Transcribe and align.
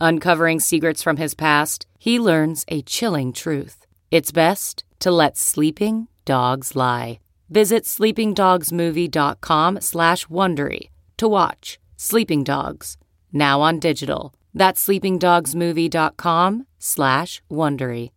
Uncovering 0.00 0.60
secrets 0.60 1.02
from 1.02 1.18
his 1.18 1.34
past, 1.34 1.86
he 1.98 2.18
learns 2.18 2.64
a 2.68 2.80
chilling 2.82 3.32
truth. 3.32 3.86
It's 4.10 4.32
best 4.32 4.84
to 5.00 5.10
let 5.10 5.36
sleeping 5.36 6.08
dogs 6.24 6.74
lie. 6.74 7.20
Visit 7.50 7.84
sleepingdogsmovie.com 7.84 9.80
slash 9.80 10.26
Wondery 10.26 10.88
to 11.18 11.28
watch 11.28 11.78
Sleeping 11.96 12.44
Dogs, 12.44 12.96
now 13.32 13.60
on 13.60 13.78
digital. 13.78 14.32
That's 14.54 14.86
sleepingdogsmovie.com 14.86 16.66
slash 16.78 17.42
Wondery. 17.50 18.10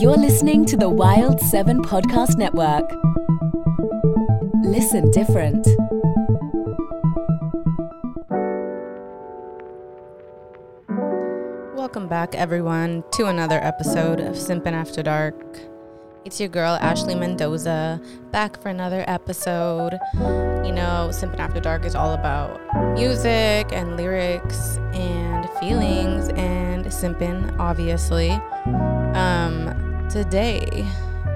You're 0.00 0.16
listening 0.16 0.64
to 0.66 0.76
the 0.76 0.88
Wild 0.88 1.40
7 1.40 1.82
Podcast 1.82 2.38
Network. 2.38 2.88
Listen 4.62 5.10
different. 5.10 5.66
Welcome 11.78 12.08
back, 12.08 12.34
everyone, 12.34 13.04
to 13.12 13.26
another 13.26 13.60
episode 13.62 14.18
of 14.18 14.34
Simpin' 14.34 14.72
After 14.72 15.00
Dark. 15.00 15.60
It's 16.24 16.40
your 16.40 16.48
girl, 16.48 16.76
Ashley 16.80 17.14
Mendoza, 17.14 18.02
back 18.32 18.60
for 18.60 18.68
another 18.68 19.04
episode. 19.06 19.92
You 20.12 20.72
know, 20.72 21.10
Simpin' 21.12 21.38
After 21.38 21.60
Dark 21.60 21.84
is 21.84 21.94
all 21.94 22.14
about 22.14 22.58
music 22.94 23.72
and 23.72 23.96
lyrics 23.96 24.78
and 24.92 25.48
feelings 25.60 26.30
and 26.30 26.84
simpin', 26.86 27.56
obviously. 27.60 28.30
Um, 29.14 30.08
today, 30.10 30.66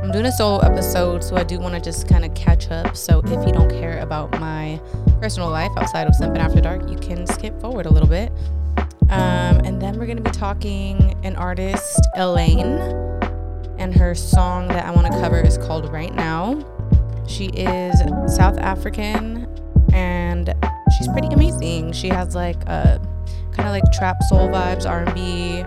I'm 0.03 0.11
doing 0.11 0.27
a 0.27 0.33
solo 0.33 0.59
episode, 0.59 1.23
so 1.23 1.37
I 1.37 1.45
do 1.45 1.61
want 1.61 1.77
to 1.77 1.81
just 1.81 2.09
kind 2.09 2.25
of 2.25 2.35
catch 2.35 2.69
up. 2.73 2.97
So 2.97 3.21
if 3.27 3.47
you 3.47 3.53
don't 3.53 3.71
care 3.71 4.01
about 4.01 4.33
my 4.41 4.81
personal 5.21 5.51
life 5.51 5.71
outside 5.77 6.09
of 6.09 6.15
Simpin' 6.15 6.39
After 6.39 6.61
Dark, 6.61 6.91
you 6.91 6.97
can 6.97 7.29
skip 7.29 7.61
forward 7.61 7.87
a 7.87 7.91
little 7.91 8.09
bit. 8.09 8.33
Um, 9.09 9.32
we're 10.03 10.07
going 10.07 10.17
to 10.17 10.25
be 10.25 10.37
talking 10.37 11.17
an 11.23 11.37
artist, 11.37 12.01
Elaine, 12.17 12.77
and 13.79 13.95
her 13.95 14.17
song 14.17 14.67
that 14.67 14.85
I 14.85 14.91
want 14.91 15.07
to 15.07 15.13
cover 15.21 15.41
is 15.41 15.57
called 15.57 15.93
Right 15.93 16.13
Now. 16.13 16.59
She 17.29 17.47
is 17.51 17.97
South 18.27 18.59
African 18.59 19.47
and 19.93 20.53
she's 20.99 21.07
pretty 21.07 21.29
amazing. 21.29 21.93
She 21.93 22.09
has 22.09 22.35
like 22.35 22.61
a 22.65 23.01
kind 23.53 23.69
of 23.69 23.73
like 23.73 23.85
trap 23.93 24.21
soul 24.25 24.49
vibes, 24.49 24.91
R&B, 24.91 25.63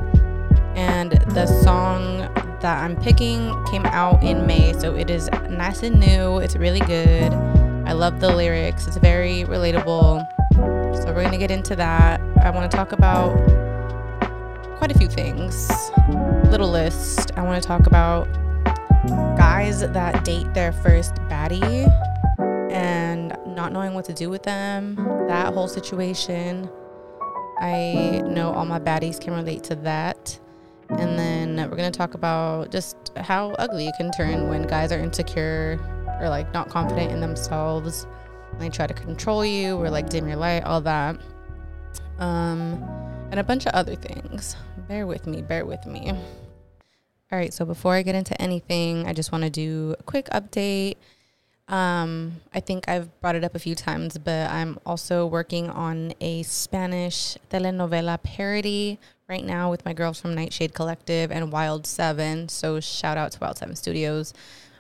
and 0.76 1.14
the 1.34 1.46
song 1.64 2.18
that 2.60 2.84
I'm 2.84 2.98
picking 2.98 3.56
came 3.68 3.86
out 3.86 4.22
in 4.22 4.46
May, 4.46 4.74
so 4.74 4.96
it 4.96 5.10
is 5.10 5.30
nice 5.50 5.82
and 5.82 5.98
new. 5.98 6.40
It's 6.40 6.58
really 6.58 6.82
good. 6.82 7.32
I 7.88 7.94
love 7.94 8.20
the 8.20 8.36
lyrics. 8.36 8.86
It's 8.86 8.98
very 8.98 9.46
relatable. 9.46 10.28
So 10.56 11.14
we're 11.14 11.24
gonna 11.24 11.38
get 11.38 11.52
into 11.52 11.78
that. 11.78 12.20
I 12.44 12.50
want 12.50 12.70
to 12.70 12.76
talk 12.76 12.92
about 12.92 13.65
quite 14.78 14.92
a 14.96 14.98
few 14.98 15.08
things. 15.08 15.70
Little 16.50 16.70
list. 16.70 17.32
I 17.36 17.44
want 17.44 17.62
to 17.62 17.68
talk 17.68 17.88
about 17.88 18.28
guys 19.38 19.80
that 19.82 20.24
date 20.26 20.54
their 20.54 20.72
first 20.72 21.16
baddie 21.30 21.90
and 22.72 23.38
not 23.46 23.72
knowing 23.72 23.94
what 23.94 24.06
to 24.06 24.14
do 24.14 24.30
with 24.30 24.44
them. 24.44 24.96
That 25.28 25.54
whole 25.54 25.68
situation. 25.68 26.70
I 27.60 28.22
know 28.26 28.52
all 28.52 28.66
my 28.66 28.80
baddies 28.80 29.20
can 29.20 29.34
relate 29.34 29.64
to 29.66 29.76
that. 29.78 30.38
And 30.90 31.18
then 31.18 31.56
we're 31.70 31.78
going 31.78 31.92
to 31.92 31.98
talk 31.98 32.14
about 32.14 32.72
just 32.72 32.96
how 33.18 33.52
ugly 33.52 33.88
it 33.88 33.96
can 33.98 34.12
turn 34.12 34.50
when 34.50 34.64
guys 34.64 34.92
are 34.92 35.00
insecure 35.00 35.80
or 36.20 36.30
like 36.30 36.54
not 36.54 36.70
confident 36.70 37.12
in 37.12 37.22
themselves. 37.22 38.06
And 38.52 38.62
They 38.62 38.70
try 38.70 38.88
to 38.88 38.94
control 38.94 39.46
you 39.46 39.78
or 39.78 39.90
like 39.90 40.10
dim 40.10 40.28
your 40.28 40.38
light, 40.38 40.64
all 40.64 40.82
that. 40.82 41.18
Um, 42.20 42.84
and 43.36 43.42
a 43.42 43.44
bunch 43.44 43.66
of 43.66 43.74
other 43.74 43.96
things. 43.96 44.56
Bear 44.88 45.06
with 45.06 45.28
me, 45.28 45.42
bear 45.42 45.66
with 45.66 45.86
me. 45.86 46.10
All 46.10 47.38
right, 47.38 47.54
so 47.54 47.66
before 47.66 47.94
I 47.94 48.02
get 48.02 48.16
into 48.16 48.40
anything, 48.42 49.06
I 49.06 49.12
just 49.12 49.34
want 49.34 49.44
to 49.44 49.50
do 49.50 49.94
a 50.00 50.04
quick 50.04 50.28
update. 50.28 50.96
Um, 51.68 52.40
I 52.54 52.62
think 52.62 52.88
I've 52.88 53.10
brought 53.20 53.36
it 53.36 53.44
up 53.44 53.54
a 53.54 53.60
few 53.60 53.76
times, 53.76 54.18
but 54.18 54.50
I'm 54.50 54.80
also 54.86 55.26
working 55.26 55.70
on 55.70 56.14
a 56.22 56.44
Spanish 56.44 57.38
telenovela 57.50 58.24
parody 58.24 59.00
right 59.28 59.44
now 59.44 59.70
with 59.70 59.84
my 59.84 59.92
girls 59.92 60.22
from 60.22 60.34
Nightshade 60.34 60.74
Collective 60.74 61.30
and 61.30 61.52
Wild 61.52 61.86
Seven. 61.86 62.48
So 62.48 62.80
shout 62.80 63.18
out 63.18 63.34
to 63.34 63.40
Wild 63.42 63.58
Seven 63.58 63.76
Studios 63.76 64.34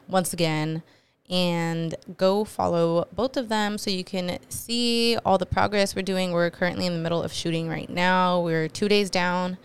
once 0.08 0.32
again. 0.32 0.82
And 1.28 1.96
go 2.18 2.44
follow 2.44 3.08
both 3.12 3.36
of 3.36 3.50
them 3.50 3.80
so 3.80 3.90
you 3.90 4.04
can 4.04 4.38
see 4.50 5.18
all 5.26 5.40
the 5.40 5.46
progress 5.46 5.96
we're 5.96 6.04
doing. 6.04 6.32
We're 6.32 6.52
currently 6.52 6.86
in 6.86 6.94
the 6.94 7.00
middle 7.00 7.24
of 7.24 7.34
shooting 7.34 7.68
right 7.68 7.90
now. 7.90 8.42
We're 8.42 8.68
two 8.68 8.88
days 8.88 9.10
down 9.10 9.58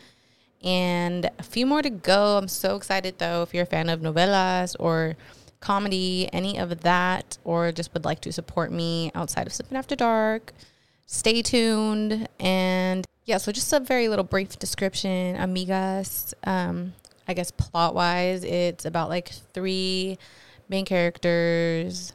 and 0.63 1.31
a 1.39 1.43
few 1.43 1.67
more 1.67 1.83
to 1.83 1.91
go. 1.91 2.39
I'm 2.39 2.49
so 2.49 2.77
excited 2.77 3.19
though. 3.19 3.43
If 3.43 3.55
you're 3.55 3.65
a 3.65 3.67
fan 3.67 3.89
of 3.89 4.01
novelas 4.01 4.77
or 4.79 5.17
comedy, 5.61 6.29
any 6.33 6.59
of 6.59 6.81
that, 6.81 7.39
or 7.45 7.73
just 7.73 7.93
would 7.95 8.05
like 8.05 8.21
to 8.21 8.33
support 8.33 8.73
me 8.73 9.11
outside 9.15 9.47
of 9.47 9.53
Simpin' 9.53 9.77
After 9.77 9.97
Dark, 9.97 10.53
stay 11.07 11.43
tuned. 11.43 12.29
And 12.39 13.07
yeah, 13.25 13.39
so 13.39 13.53
just 13.53 13.73
a 13.73 13.81
very 13.81 14.09
little 14.09 14.25
brief 14.25 14.59
description. 14.59 15.37
Amigas, 15.37 16.35
um, 16.45 16.95
I 17.29 17.35
guess 17.35 17.51
plot 17.51 17.95
wise, 17.95 18.45
it's 18.45 18.85
about 18.85 19.09
like 19.09 19.29
three 19.29 20.19
main 20.71 20.85
characters, 20.87 22.15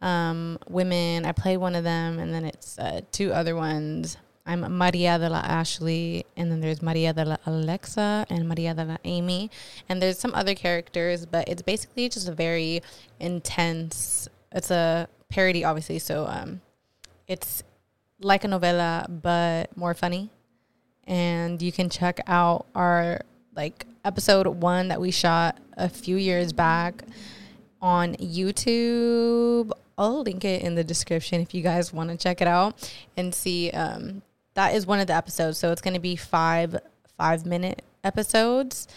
um, 0.00 0.58
women. 0.68 1.26
I 1.26 1.32
play 1.32 1.56
one 1.58 1.74
of 1.74 1.84
them, 1.84 2.18
and 2.18 2.32
then 2.32 2.44
it's 2.46 2.78
uh, 2.78 3.02
two 3.12 3.32
other 3.32 3.54
ones. 3.54 4.16
I'm 4.46 4.60
Maria 4.78 5.18
de 5.18 5.28
la 5.28 5.40
Ashley, 5.40 6.24
and 6.36 6.50
then 6.50 6.60
there's 6.60 6.80
Maria 6.80 7.12
de 7.12 7.24
la 7.24 7.36
Alexa 7.46 8.26
and 8.30 8.48
Maria 8.48 8.74
de 8.74 8.84
la 8.84 8.96
Amy, 9.04 9.50
and 9.88 10.00
there's 10.00 10.18
some 10.18 10.32
other 10.34 10.54
characters, 10.54 11.26
but 11.26 11.48
it's 11.48 11.62
basically 11.62 12.08
just 12.08 12.28
a 12.28 12.32
very 12.32 12.80
intense. 13.18 14.28
It's 14.52 14.70
a 14.70 15.08
parody, 15.28 15.64
obviously, 15.64 15.98
so 15.98 16.26
um, 16.26 16.60
it's 17.26 17.64
like 18.20 18.44
a 18.44 18.46
novela 18.46 19.06
but 19.20 19.76
more 19.76 19.94
funny, 19.94 20.30
and 21.08 21.60
you 21.60 21.72
can 21.72 21.90
check 21.90 22.20
out 22.28 22.66
our 22.76 23.22
like 23.56 23.84
episode 24.04 24.46
one 24.46 24.88
that 24.88 25.00
we 25.00 25.10
shot 25.10 25.58
a 25.76 25.88
few 25.88 26.16
years 26.16 26.52
back 26.52 27.02
on 27.86 28.14
YouTube. 28.16 29.70
I'll 29.96 30.22
link 30.22 30.44
it 30.44 30.62
in 30.62 30.74
the 30.74 30.82
description 30.82 31.40
if 31.40 31.54
you 31.54 31.62
guys 31.62 31.92
want 31.92 32.10
to 32.10 32.16
check 32.16 32.40
it 32.40 32.48
out 32.48 32.92
and 33.16 33.32
see 33.32 33.70
um, 33.70 34.22
that 34.54 34.74
is 34.74 34.86
one 34.86 34.98
of 34.98 35.06
the 35.06 35.14
episodes. 35.14 35.56
So 35.58 35.70
it's 35.70 35.80
going 35.80 35.94
to 35.94 36.00
be 36.00 36.16
five 36.16 36.76
five 37.16 37.46
minute 37.46 37.82
episodes, 38.02 38.88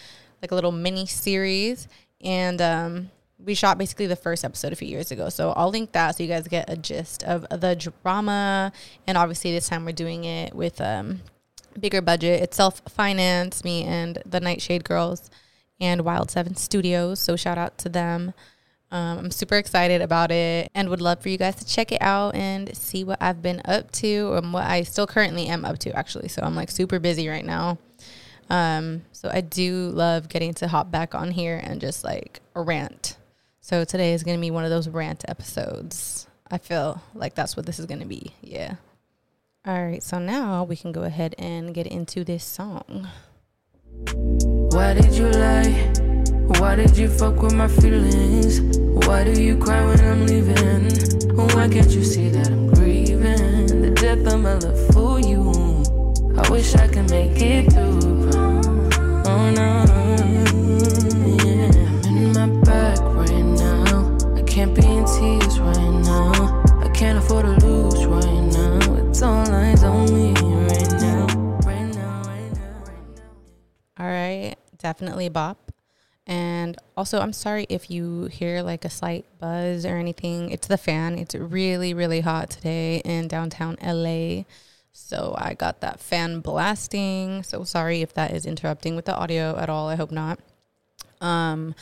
like 0.42 0.50
a 0.50 0.56
little 0.56 0.72
mini 0.72 1.06
series. 1.06 1.86
And 2.20 2.60
um, 2.60 3.10
we 3.38 3.54
shot 3.54 3.78
basically 3.78 4.08
the 4.08 4.16
first 4.16 4.44
episode 4.44 4.72
a 4.72 4.76
few 4.76 4.88
years 4.88 5.12
ago. 5.12 5.28
So 5.28 5.52
I'll 5.52 5.70
link 5.70 5.92
that 5.92 6.16
so 6.16 6.24
you 6.24 6.28
guys 6.28 6.48
get 6.48 6.68
a 6.68 6.76
gist 6.76 7.22
of 7.22 7.46
the 7.48 7.92
drama. 8.02 8.72
And 9.06 9.16
obviously, 9.16 9.52
this 9.52 9.68
time 9.68 9.84
we're 9.84 9.92
doing 9.92 10.24
it 10.24 10.52
with 10.52 10.80
um, 10.80 11.20
bigger 11.78 12.02
budget. 12.02 12.42
It's 12.42 12.56
self 12.56 12.82
financed, 12.88 13.64
me 13.64 13.84
and 13.84 14.20
the 14.26 14.40
Nightshade 14.40 14.82
Girls 14.82 15.30
and 15.80 16.00
Wild 16.00 16.32
Seven 16.32 16.56
Studios. 16.56 17.20
So 17.20 17.36
shout 17.36 17.56
out 17.56 17.78
to 17.78 17.88
them. 17.88 18.34
Um, 18.92 19.18
I'm 19.18 19.30
super 19.30 19.56
excited 19.56 20.02
about 20.02 20.32
it 20.32 20.70
and 20.74 20.88
would 20.88 21.00
love 21.00 21.20
for 21.20 21.28
you 21.28 21.38
guys 21.38 21.54
to 21.56 21.66
check 21.66 21.92
it 21.92 22.02
out 22.02 22.34
and 22.34 22.76
see 22.76 23.04
what 23.04 23.22
I've 23.22 23.40
been 23.40 23.62
up 23.64 23.90
to 23.92 24.34
and 24.34 24.52
what 24.52 24.64
I 24.64 24.82
still 24.82 25.06
currently 25.06 25.46
am 25.46 25.64
up 25.64 25.78
to, 25.80 25.96
actually. 25.96 26.28
So 26.28 26.42
I'm 26.42 26.56
like 26.56 26.70
super 26.70 26.98
busy 26.98 27.28
right 27.28 27.44
now. 27.44 27.78
Um, 28.48 29.02
so 29.12 29.30
I 29.32 29.42
do 29.42 29.90
love 29.90 30.28
getting 30.28 30.54
to 30.54 30.66
hop 30.66 30.90
back 30.90 31.14
on 31.14 31.30
here 31.30 31.60
and 31.62 31.80
just 31.80 32.02
like 32.02 32.40
rant. 32.54 33.16
So 33.60 33.84
today 33.84 34.12
is 34.12 34.24
going 34.24 34.36
to 34.36 34.40
be 34.40 34.50
one 34.50 34.64
of 34.64 34.70
those 34.70 34.88
rant 34.88 35.24
episodes. 35.28 36.26
I 36.50 36.58
feel 36.58 37.00
like 37.14 37.36
that's 37.36 37.56
what 37.56 37.66
this 37.66 37.78
is 37.78 37.86
going 37.86 38.00
to 38.00 38.06
be. 38.06 38.34
Yeah. 38.42 38.74
All 39.64 39.84
right. 39.84 40.02
So 40.02 40.18
now 40.18 40.64
we 40.64 40.74
can 40.74 40.90
go 40.90 41.04
ahead 41.04 41.36
and 41.38 41.72
get 41.72 41.86
into 41.86 42.24
this 42.24 42.42
song. 42.42 43.06
Why 44.72 44.94
did 44.94 45.12
you 45.12 45.28
lie? 45.28 46.09
Why 46.58 46.74
did 46.74 46.96
you 46.96 47.08
fuck 47.08 47.40
with 47.42 47.54
my 47.54 47.68
feelings? 47.68 48.60
Why 49.06 49.24
do 49.24 49.40
you 49.40 49.56
cry 49.56 49.84
when 49.86 50.00
I'm 50.00 50.26
leaving? 50.26 50.90
Why 51.36 51.68
can't 51.68 51.90
you 51.90 52.02
see 52.04 52.28
that 52.30 52.48
I'm 52.48 52.66
grieving? 52.66 53.82
The 53.82 53.90
death 53.90 54.26
of 54.32 54.40
my 54.40 54.54
love 54.54 54.78
for 54.92 55.20
you. 55.20 55.52
I 56.36 56.50
wish 56.50 56.74
I 56.74 56.88
could 56.88 57.08
make 57.08 57.40
it 57.40 57.72
through. 57.72 58.30
Oh 59.26 59.50
no, 59.50 59.84
yeah. 61.44 62.08
I'm 62.08 62.16
in 62.18 62.32
my 62.32 62.46
bag 62.64 62.98
right 63.00 63.44
now. 63.44 64.18
I 64.36 64.42
can't 64.42 64.74
be 64.74 64.84
in 64.84 65.04
tears 65.04 65.60
right 65.60 65.92
now. 66.02 66.62
I 66.80 66.88
can't 66.92 67.18
afford 67.18 67.46
to 67.46 67.66
lose 67.66 68.04
right 68.06 68.44
now. 68.52 69.08
It's 69.08 69.22
all 69.22 69.48
eyes 69.48 69.84
on 69.84 70.06
me 70.12 70.32
right 70.32 70.92
now. 71.00 71.26
Right 71.64 71.94
now, 71.94 72.22
right 72.24 72.52
now, 72.54 72.82
right 72.86 73.16
now. 73.16 73.30
All 73.98 74.06
right. 74.06 74.56
Definitely 74.78 75.28
bop. 75.28 75.69
And 76.30 76.78
also, 76.96 77.18
I'm 77.20 77.32
sorry 77.32 77.66
if 77.68 77.90
you 77.90 78.26
hear 78.26 78.62
like 78.62 78.84
a 78.84 78.90
slight 78.90 79.26
buzz 79.40 79.84
or 79.84 79.96
anything. 79.96 80.52
It's 80.52 80.68
the 80.68 80.78
fan. 80.78 81.18
It's 81.18 81.34
really, 81.34 81.92
really 81.92 82.20
hot 82.20 82.50
today 82.50 82.98
in 83.04 83.26
downtown 83.26 83.76
LA. 83.84 84.44
So 84.92 85.34
I 85.36 85.54
got 85.54 85.80
that 85.80 85.98
fan 85.98 86.38
blasting. 86.38 87.42
So 87.42 87.64
sorry 87.64 88.02
if 88.02 88.14
that 88.14 88.30
is 88.30 88.46
interrupting 88.46 88.94
with 88.94 89.06
the 89.06 89.16
audio 89.16 89.56
at 89.58 89.68
all. 89.68 89.88
I 89.88 89.96
hope 89.96 90.12
not. 90.12 90.38
Um, 91.20 91.74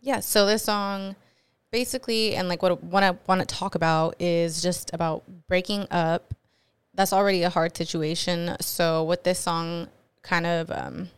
yeah. 0.00 0.20
So 0.20 0.46
this 0.46 0.62
song, 0.62 1.14
basically, 1.70 2.36
and 2.36 2.48
like 2.48 2.62
what 2.62 2.82
what 2.82 3.02
I 3.02 3.10
want 3.26 3.46
to 3.46 3.46
talk 3.46 3.74
about 3.74 4.16
is 4.18 4.62
just 4.62 4.94
about 4.94 5.24
breaking 5.46 5.86
up. 5.90 6.32
That's 6.94 7.12
already 7.12 7.42
a 7.42 7.50
hard 7.50 7.76
situation. 7.76 8.56
So 8.62 9.02
what 9.02 9.24
this 9.24 9.38
song 9.38 9.88
kind 10.22 10.46
of 10.46 10.70
um, 10.70 11.10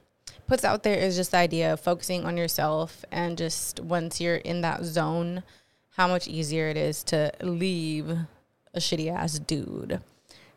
puts 0.53 0.65
out 0.65 0.83
there 0.83 0.99
is 0.99 1.17
just 1.17 1.31
the 1.31 1.37
idea 1.39 1.73
of 1.73 1.81
focusing 1.81 2.25
on 2.25 2.37
yourself 2.37 3.05
and 3.11 3.39
just 3.39 3.81
once 3.81 4.21
you're 4.21 4.37
in 4.37 4.61
that 4.61 4.85
zone, 4.85 5.43
how 5.97 6.07
much 6.07 6.29
easier 6.29 6.69
it 6.69 6.77
is 6.77 7.03
to 7.03 7.33
leave 7.41 8.11
a 8.75 8.79
shitty 8.79 9.11
ass 9.11 9.39
dude 9.39 10.01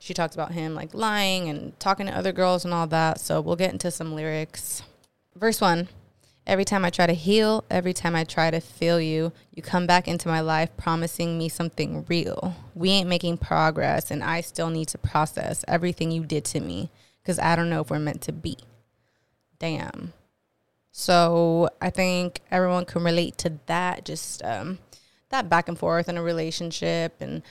she 0.05 0.13
talks 0.13 0.35
about 0.35 0.51
him 0.51 0.75
like 0.75 0.93
lying 0.93 1.49
and 1.49 1.77
talking 1.79 2.05
to 2.05 2.15
other 2.15 2.31
girls 2.31 2.63
and 2.63 2.73
all 2.73 2.85
that. 2.85 3.19
So 3.19 3.41
we'll 3.41 3.55
get 3.55 3.73
into 3.73 3.89
some 3.89 4.13
lyrics. 4.13 4.83
Verse 5.35 5.59
one 5.59 5.87
Every 6.45 6.63
time 6.63 6.85
I 6.85 6.91
try 6.91 7.07
to 7.07 7.13
heal, 7.13 7.63
every 7.71 7.93
time 7.93 8.15
I 8.15 8.23
try 8.23 8.51
to 8.51 8.59
feel 8.59 9.01
you, 9.01 9.31
you 9.51 9.63
come 9.63 9.87
back 9.87 10.07
into 10.07 10.27
my 10.27 10.41
life 10.41 10.69
promising 10.77 11.39
me 11.39 11.49
something 11.49 12.05
real. 12.07 12.55
We 12.75 12.91
ain't 12.91 13.09
making 13.09 13.39
progress, 13.39 14.11
and 14.11 14.23
I 14.23 14.41
still 14.41 14.69
need 14.69 14.89
to 14.89 14.99
process 14.99 15.65
everything 15.67 16.11
you 16.11 16.23
did 16.23 16.45
to 16.45 16.59
me 16.59 16.91
because 17.23 17.39
I 17.39 17.55
don't 17.55 17.71
know 17.71 17.81
if 17.81 17.89
we're 17.89 17.97
meant 17.97 18.21
to 18.23 18.31
be. 18.31 18.57
Damn. 19.59 20.13
So 20.91 21.69
I 21.81 21.89
think 21.89 22.39
everyone 22.51 22.85
can 22.85 23.03
relate 23.03 23.37
to 23.39 23.59
that, 23.65 24.05
just 24.05 24.41
um, 24.43 24.79
that 25.29 25.49
back 25.49 25.67
and 25.67 25.77
forth 25.77 26.07
in 26.07 26.17
a 26.17 26.23
relationship 26.23 27.15
and 27.19 27.41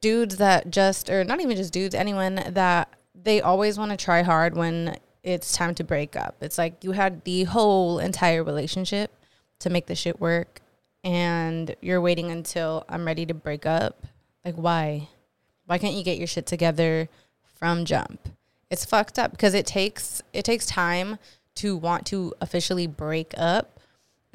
dudes 0.00 0.36
that 0.36 0.70
just 0.70 1.08
or 1.08 1.24
not 1.24 1.40
even 1.40 1.56
just 1.56 1.72
dudes 1.72 1.94
anyone 1.94 2.34
that 2.50 2.92
they 3.14 3.40
always 3.40 3.78
want 3.78 3.92
to 3.92 3.96
try 3.96 4.22
hard 4.22 4.56
when 4.56 4.98
it's 5.22 5.56
time 5.56 5.74
to 5.76 5.84
break 5.84 6.16
up. 6.16 6.36
It's 6.40 6.58
like 6.58 6.84
you 6.84 6.92
had 6.92 7.24
the 7.24 7.44
whole 7.44 7.98
entire 7.98 8.44
relationship 8.44 9.10
to 9.60 9.70
make 9.70 9.86
the 9.86 9.94
shit 9.94 10.20
work 10.20 10.60
and 11.02 11.74
you're 11.80 12.00
waiting 12.00 12.30
until 12.30 12.84
i'm 12.88 13.06
ready 13.06 13.24
to 13.26 13.34
break 13.34 13.64
up. 13.64 14.06
Like 14.44 14.56
why? 14.56 15.08
Why 15.64 15.78
can't 15.78 15.94
you 15.94 16.04
get 16.04 16.18
your 16.18 16.26
shit 16.26 16.46
together 16.46 17.08
from 17.58 17.84
jump 17.86 18.35
it's 18.70 18.84
fucked 18.84 19.18
up 19.18 19.30
because 19.30 19.54
it 19.54 19.66
takes 19.66 20.22
it 20.32 20.44
takes 20.44 20.66
time 20.66 21.18
to 21.54 21.76
want 21.76 22.04
to 22.06 22.34
officially 22.40 22.86
break 22.86 23.32
up 23.36 23.76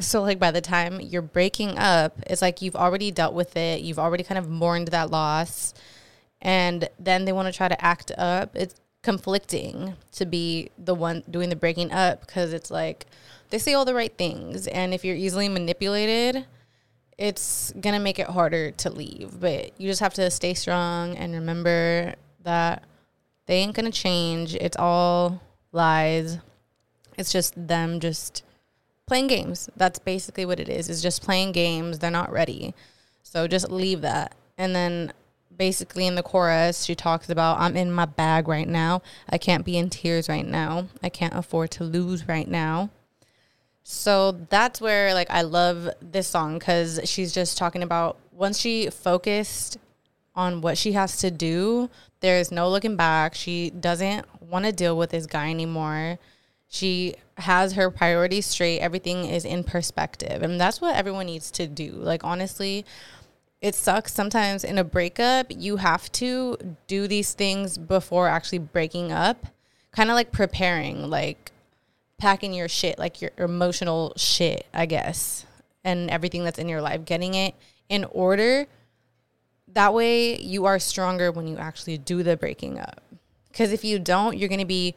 so 0.02 0.22
like 0.22 0.40
by 0.40 0.52
the 0.52 0.62
time 0.62 1.00
you're 1.00 1.22
breaking 1.22 1.78
up, 1.78 2.20
it's 2.28 2.42
like 2.42 2.62
you've 2.62 2.76
already 2.76 3.12
dealt 3.12 3.34
with 3.34 3.56
it. 3.56 3.82
You've 3.82 4.00
already 4.00 4.24
kind 4.24 4.40
of 4.40 4.50
mourned 4.50 4.90
that 4.90 5.12
loss. 5.12 5.74
And 6.42 6.90
then 7.00 7.26
they 7.26 7.32
want 7.32 7.48
to 7.48 7.56
try 7.56 7.68
to 7.68 7.84
act 7.84 8.12
up. 8.18 8.56
It's 8.56 8.76
conflicting 9.04 9.96
to 10.14 10.26
be 10.26 10.70
the 10.78 10.96
one 10.96 11.24
doing 11.30 11.50
the 11.50 11.56
breaking 11.56 11.92
up 11.92 12.22
because 12.22 12.54
it's 12.54 12.72
like 12.72 13.06
they 13.50 13.58
say 13.58 13.74
all 13.74 13.86
the 13.86 13.94
right 13.94 14.16
things. 14.18 14.68
And 14.68 14.94
if 14.94 15.06
you're 15.06 15.16
easily 15.16 15.50
manipulated, 15.50 16.46
it's 17.18 17.72
going 17.80 17.94
to 17.94 18.00
make 18.00 18.18
it 18.18 18.28
harder 18.28 18.72
to 18.72 18.90
leave. 18.90 19.40
But 19.40 19.80
you 19.80 19.88
just 19.88 20.02
have 20.02 20.16
to 20.16 20.32
stay 20.32 20.56
strong 20.56 21.16
and 21.16 21.34
remember 21.34 22.16
that 22.44 22.84
they 23.46 23.58
ain't 23.58 23.76
to 23.76 23.92
change. 23.92 24.56
It's 24.56 24.78
all 24.78 25.42
lies. 25.72 26.40
It's 27.18 27.32
just 27.32 27.68
them 27.68 28.00
just 28.00 28.44
playing 29.08 29.28
games. 29.28 29.70
That's 29.76 30.00
basically 30.00 30.46
what 30.46 30.60
it 30.60 30.70
is. 30.70 30.90
Is 30.90 31.02
just 31.02 31.24
playing 31.24 31.52
games. 31.52 32.00
They're 32.00 32.12
not 32.12 32.32
ready. 32.32 32.74
So 33.24 33.48
just 33.48 33.72
leave 33.72 34.02
that. 34.02 34.36
And 34.58 34.76
then 34.76 35.14
basically 35.58 36.08
in 36.08 36.16
the 36.16 36.24
chorus, 36.24 36.86
she 36.86 36.96
talks 36.96 37.30
about 37.30 37.60
I'm 37.60 37.76
in 37.76 37.92
my 37.92 38.06
bag 38.06 38.48
right 38.48 38.68
now. 38.68 39.02
I 39.30 39.38
can't 39.38 39.66
be 39.66 39.78
in 39.78 39.90
tears 39.90 40.30
right 40.30 40.48
now. 40.48 40.88
I 41.04 41.10
can't 41.10 41.36
afford 41.36 41.72
to 41.72 41.84
lose 41.84 42.28
right 42.28 42.48
now. 42.48 42.90
So 43.84 44.32
that's 44.50 44.80
where 44.80 45.14
like 45.14 45.30
I 45.30 45.42
love 45.42 45.90
this 46.02 46.28
song 46.28 46.60
cuz 46.60 47.00
she's 47.06 47.34
just 47.34 47.58
talking 47.58 47.84
about 47.84 48.18
once 48.32 48.60
she 48.60 48.90
focused 48.90 49.78
on 50.36 50.62
what 50.62 50.78
she 50.78 50.94
has 50.94 51.18
to 51.18 51.32
do, 51.32 51.90
there's 52.22 52.52
no 52.52 52.70
looking 52.70 52.96
back. 52.96 53.36
She 53.36 53.70
doesn't 53.70 54.26
want 54.42 54.66
to 54.66 54.72
deal 54.72 54.98
with 54.98 55.10
this 55.10 55.26
guy 55.26 55.50
anymore. 55.50 56.20
She 56.68 57.16
has 57.38 57.74
her 57.74 57.90
priorities 57.92 58.46
straight. 58.46 58.80
Everything 58.80 59.26
is 59.26 59.44
in 59.44 59.64
perspective. 59.64 60.42
And 60.42 60.60
that's 60.60 60.80
what 60.80 60.96
everyone 60.96 61.26
needs 61.26 61.52
to 61.52 61.68
do. 61.68 61.92
Like, 61.92 62.24
honestly, 62.24 62.86
it 63.62 63.76
sucks 63.76 64.14
sometimes 64.14 64.64
in 64.64 64.78
a 64.78 64.84
breakup, 64.84 65.48
you 65.50 65.78
have 65.78 66.12
to 66.14 66.58
do 66.88 67.08
these 67.08 67.34
things 67.34 67.78
before 67.78 68.28
actually 68.28 68.60
breaking 68.60 69.12
up, 69.12 69.48
kind 69.92 70.10
of 70.10 70.16
like 70.16 70.32
preparing, 70.32 71.10
like 71.10 71.52
packing 72.18 72.54
your 72.54 72.68
shit, 72.68 72.98
like 72.98 73.22
your 73.22 73.32
emotional 73.38 74.14
shit, 74.16 74.66
I 74.74 74.86
guess, 74.86 75.46
and 75.84 76.10
everything 76.10 76.44
that's 76.44 76.60
in 76.60 76.70
your 76.70 76.82
life, 76.82 77.06
getting 77.06 77.34
it 77.34 77.54
in 77.90 78.06
order. 78.06 78.66
That 79.74 79.94
way, 79.94 80.38
you 80.38 80.66
are 80.66 80.80
stronger 80.80 81.32
when 81.32 81.48
you 81.48 81.58
actually 81.58 81.98
do 81.98 82.24
the 82.24 82.36
breaking 82.36 82.80
up. 82.80 83.02
Because 83.50 83.72
if 83.72 83.84
you 83.84 84.00
don't, 84.00 84.38
you're 84.38 84.50
going 84.50 84.60
to 84.60 84.66
be 84.66 84.96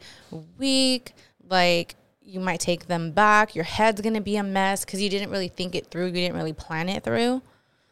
weak, 0.57 1.13
like 1.49 1.95
you 2.21 2.39
might 2.39 2.59
take 2.59 2.87
them 2.87 3.11
back. 3.11 3.55
Your 3.55 3.63
head's 3.63 4.01
going 4.01 4.15
to 4.15 4.21
be 4.21 4.37
a 4.37 4.43
mess 4.43 4.83
because 4.83 5.01
you 5.01 5.09
didn't 5.09 5.29
really 5.29 5.47
think 5.47 5.75
it 5.75 5.87
through. 5.87 6.07
You 6.07 6.13
didn't 6.13 6.35
really 6.35 6.53
plan 6.53 6.89
it 6.89 7.03
through. 7.03 7.41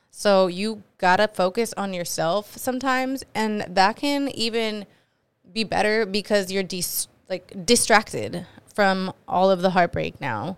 So 0.10 0.48
you 0.48 0.84
got 0.98 1.18
to 1.18 1.28
focus 1.28 1.74
on 1.76 1.94
yourself 1.94 2.58
sometimes. 2.58 3.24
And 3.36 3.62
that 3.68 3.96
can 3.96 4.30
even 4.30 4.86
be 5.52 5.64
better 5.64 6.06
because 6.06 6.52
you're 6.52 6.64
dis- 6.64 7.08
like 7.30 7.66
distracted 7.66 8.46
from 8.74 9.14
all 9.28 9.52
of 9.52 9.62
the 9.62 9.72
heartbreak 9.72 10.20
now. 10.20 10.58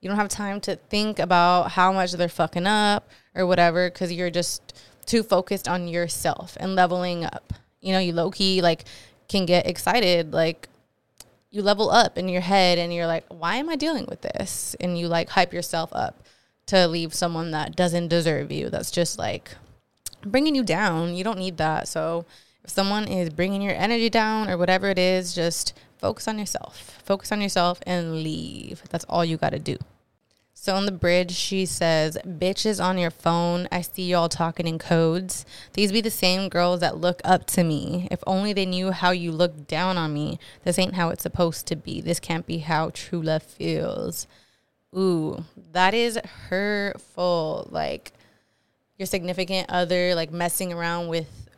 You 0.00 0.08
don't 0.08 0.18
have 0.18 0.28
time 0.28 0.60
to 0.62 0.76
think 0.76 1.18
about 1.18 1.72
how 1.72 1.92
much 1.92 2.12
they're 2.12 2.28
fucking 2.28 2.66
up 2.66 3.08
or 3.34 3.46
whatever 3.46 3.90
because 3.90 4.12
you're 4.12 4.30
just 4.30 4.78
too 5.08 5.22
focused 5.22 5.66
on 5.66 5.88
yourself 5.88 6.56
and 6.60 6.76
leveling 6.76 7.24
up. 7.24 7.52
You 7.80 7.92
know, 7.92 7.98
you 7.98 8.12
low 8.12 8.30
key 8.30 8.62
like 8.62 8.84
can 9.28 9.46
get 9.46 9.66
excited 9.66 10.32
like 10.32 10.68
you 11.50 11.62
level 11.62 11.90
up 11.90 12.18
in 12.18 12.28
your 12.28 12.42
head 12.42 12.78
and 12.78 12.92
you're 12.92 13.06
like, 13.06 13.24
why 13.28 13.56
am 13.56 13.68
I 13.68 13.76
dealing 13.76 14.06
with 14.06 14.20
this? 14.20 14.76
And 14.80 14.98
you 14.98 15.08
like 15.08 15.30
hype 15.30 15.52
yourself 15.52 15.90
up 15.92 16.22
to 16.66 16.86
leave 16.86 17.14
someone 17.14 17.50
that 17.52 17.74
doesn't 17.74 18.08
deserve 18.08 18.52
you. 18.52 18.68
That's 18.68 18.90
just 18.90 19.18
like 19.18 19.52
bringing 20.24 20.54
you 20.54 20.62
down. 20.62 21.14
You 21.14 21.24
don't 21.24 21.38
need 21.38 21.56
that. 21.56 21.88
So 21.88 22.26
if 22.62 22.70
someone 22.70 23.08
is 23.08 23.30
bringing 23.30 23.62
your 23.62 23.74
energy 23.74 24.10
down 24.10 24.50
or 24.50 24.58
whatever 24.58 24.88
it 24.90 24.98
is, 24.98 25.34
just 25.34 25.72
focus 25.96 26.28
on 26.28 26.38
yourself. 26.38 27.00
Focus 27.02 27.32
on 27.32 27.40
yourself 27.40 27.80
and 27.86 28.22
leave. 28.22 28.82
That's 28.90 29.06
all 29.06 29.24
you 29.24 29.38
got 29.38 29.50
to 29.50 29.58
do. 29.58 29.78
So 30.60 30.74
on 30.74 30.86
the 30.86 30.92
bridge, 30.92 31.30
she 31.30 31.66
says, 31.66 32.18
Bitches 32.26 32.82
on 32.82 32.98
your 32.98 33.12
phone. 33.12 33.68
I 33.70 33.80
see 33.80 34.10
y'all 34.10 34.28
talking 34.28 34.66
in 34.66 34.80
codes. 34.80 35.46
These 35.74 35.92
be 35.92 36.00
the 36.00 36.10
same 36.10 36.48
girls 36.48 36.80
that 36.80 36.98
look 36.98 37.20
up 37.24 37.46
to 37.46 37.62
me. 37.62 38.08
If 38.10 38.24
only 38.26 38.52
they 38.52 38.66
knew 38.66 38.90
how 38.90 39.12
you 39.12 39.30
look 39.30 39.68
down 39.68 39.96
on 39.96 40.12
me. 40.12 40.40
This 40.64 40.76
ain't 40.76 40.96
how 40.96 41.10
it's 41.10 41.22
supposed 41.22 41.66
to 41.68 41.76
be. 41.76 42.00
This 42.00 42.18
can't 42.18 42.44
be 42.44 42.58
how 42.58 42.90
true 42.92 43.22
love 43.22 43.44
feels. 43.44 44.26
Ooh, 44.94 45.44
that 45.70 45.94
is 45.94 46.18
hurtful. 46.48 47.68
Like 47.70 48.10
your 48.98 49.06
significant 49.06 49.70
other, 49.70 50.16
like 50.16 50.32
messing 50.32 50.72
around 50.72 51.06
with 51.06 51.48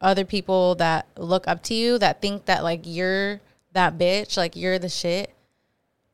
other 0.00 0.24
people 0.24 0.74
that 0.76 1.06
look 1.18 1.46
up 1.46 1.62
to 1.64 1.74
you, 1.74 1.98
that 1.98 2.22
think 2.22 2.46
that 2.46 2.64
like 2.64 2.80
you're 2.84 3.42
that 3.74 3.98
bitch, 3.98 4.38
like 4.38 4.56
you're 4.56 4.78
the 4.78 4.88
shit 4.88 5.34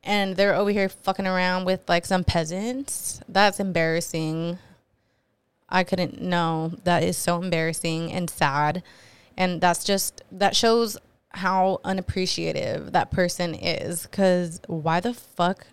and 0.05 0.37
they're 0.37 0.55
over 0.55 0.71
here 0.71 0.89
fucking 0.89 1.27
around 1.27 1.65
with 1.65 1.81
like 1.89 2.07
some 2.07 2.25
peasants. 2.25 3.21
That's 3.29 3.59
embarrassing. 3.59 4.59
I 5.69 5.83
couldn't 5.83 6.21
know. 6.21 6.73
That 6.85 7.03
is 7.03 7.17
so 7.17 7.43
embarrassing 7.43 8.13
and 8.13 8.29
sad. 8.29 8.83
And 9.37 9.61
that's 9.61 9.83
just, 9.83 10.23
that 10.31 10.55
shows 10.55 10.97
how 11.31 11.81
unappreciative 11.85 12.93
that 12.93 13.11
person 13.11 13.55
is. 13.55 14.07
Cause 14.07 14.61
why 14.67 15.01
the 15.01 15.15
fuck 15.15 15.67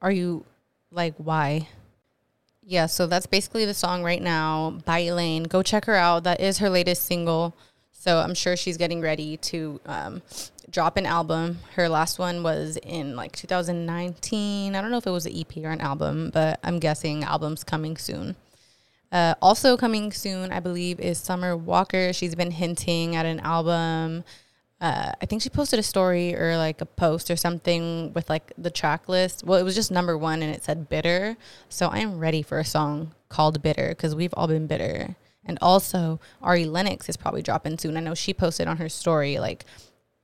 are 0.00 0.12
you 0.12 0.46
like, 0.90 1.14
why? 1.18 1.68
Yeah, 2.64 2.86
so 2.86 3.06
that's 3.06 3.26
basically 3.26 3.64
the 3.64 3.74
song 3.74 4.04
right 4.04 4.22
now 4.22 4.78
by 4.84 5.00
Elaine. 5.00 5.42
Go 5.42 5.62
check 5.62 5.84
her 5.86 5.96
out. 5.96 6.24
That 6.24 6.40
is 6.40 6.58
her 6.58 6.70
latest 6.70 7.04
single. 7.04 7.54
So 8.02 8.18
I'm 8.18 8.34
sure 8.34 8.56
she's 8.56 8.76
getting 8.76 9.00
ready 9.00 9.36
to 9.36 9.80
um, 9.86 10.22
drop 10.68 10.96
an 10.96 11.06
album. 11.06 11.60
Her 11.76 11.88
last 11.88 12.18
one 12.18 12.42
was 12.42 12.76
in 12.78 13.14
like 13.14 13.30
2019. 13.36 14.74
I 14.74 14.80
don't 14.80 14.90
know 14.90 14.96
if 14.96 15.06
it 15.06 15.12
was 15.12 15.24
an 15.24 15.38
EP 15.38 15.56
or 15.58 15.70
an 15.70 15.80
album, 15.80 16.32
but 16.34 16.58
I'm 16.64 16.80
guessing 16.80 17.22
album's 17.22 17.62
coming 17.62 17.96
soon. 17.96 18.34
Uh, 19.12 19.36
also 19.40 19.76
coming 19.76 20.10
soon, 20.10 20.50
I 20.50 20.58
believe, 20.58 20.98
is 20.98 21.16
Summer 21.16 21.56
Walker. 21.56 22.12
She's 22.12 22.34
been 22.34 22.50
hinting 22.50 23.14
at 23.14 23.24
an 23.24 23.38
album. 23.38 24.24
Uh, 24.80 25.12
I 25.22 25.26
think 25.26 25.40
she 25.40 25.48
posted 25.48 25.78
a 25.78 25.84
story 25.84 26.34
or 26.34 26.56
like 26.56 26.80
a 26.80 26.86
post 26.86 27.30
or 27.30 27.36
something 27.36 28.12
with 28.14 28.28
like 28.28 28.52
the 28.58 28.70
track 28.70 29.08
list. 29.08 29.44
Well, 29.44 29.60
it 29.60 29.62
was 29.62 29.76
just 29.76 29.92
number 29.92 30.18
one 30.18 30.42
and 30.42 30.52
it 30.52 30.64
said 30.64 30.88
bitter. 30.88 31.36
So 31.68 31.86
I 31.86 32.00
am 32.00 32.18
ready 32.18 32.42
for 32.42 32.58
a 32.58 32.64
song 32.64 33.14
called 33.28 33.62
Bitter 33.62 33.90
because 33.90 34.12
we've 34.16 34.34
all 34.36 34.48
been 34.48 34.66
bitter. 34.66 35.14
And 35.44 35.58
also, 35.60 36.20
Ari 36.40 36.66
Lennox 36.66 37.08
is 37.08 37.16
probably 37.16 37.42
dropping 37.42 37.78
soon. 37.78 37.96
I 37.96 38.00
know 38.00 38.14
she 38.14 38.32
posted 38.32 38.68
on 38.68 38.76
her 38.76 38.88
story 38.88 39.38
like 39.38 39.64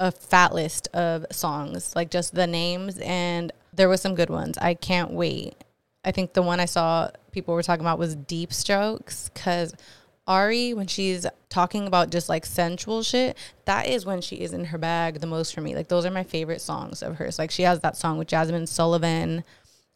a 0.00 0.12
fat 0.12 0.54
list 0.54 0.88
of 0.94 1.26
songs, 1.32 1.94
like 1.96 2.10
just 2.10 2.34
the 2.34 2.46
names, 2.46 2.98
and 2.98 3.52
there 3.72 3.88
was 3.88 4.00
some 4.00 4.14
good 4.14 4.30
ones. 4.30 4.56
I 4.58 4.74
can't 4.74 5.10
wait. 5.10 5.54
I 6.04 6.12
think 6.12 6.32
the 6.32 6.42
one 6.42 6.60
I 6.60 6.66
saw 6.66 7.10
people 7.32 7.54
were 7.54 7.62
talking 7.62 7.84
about 7.84 7.98
was 7.98 8.14
Deep 8.14 8.52
Strokes 8.52 9.28
because 9.34 9.74
Ari, 10.28 10.74
when 10.74 10.86
she's 10.86 11.26
talking 11.48 11.86
about 11.86 12.10
just 12.10 12.28
like 12.28 12.46
sensual 12.46 13.02
shit, 13.02 13.36
that 13.64 13.88
is 13.88 14.06
when 14.06 14.20
she 14.20 14.36
is 14.36 14.52
in 14.52 14.66
her 14.66 14.78
bag 14.78 15.20
the 15.20 15.26
most 15.26 15.52
for 15.52 15.62
me. 15.62 15.74
Like 15.74 15.88
those 15.88 16.06
are 16.06 16.10
my 16.10 16.22
favorite 16.22 16.60
songs 16.60 17.02
of 17.02 17.16
hers. 17.16 17.38
Like 17.38 17.50
she 17.50 17.62
has 17.62 17.80
that 17.80 17.96
song 17.96 18.18
with 18.18 18.28
Jazmine 18.28 18.68
Sullivan, 18.68 19.42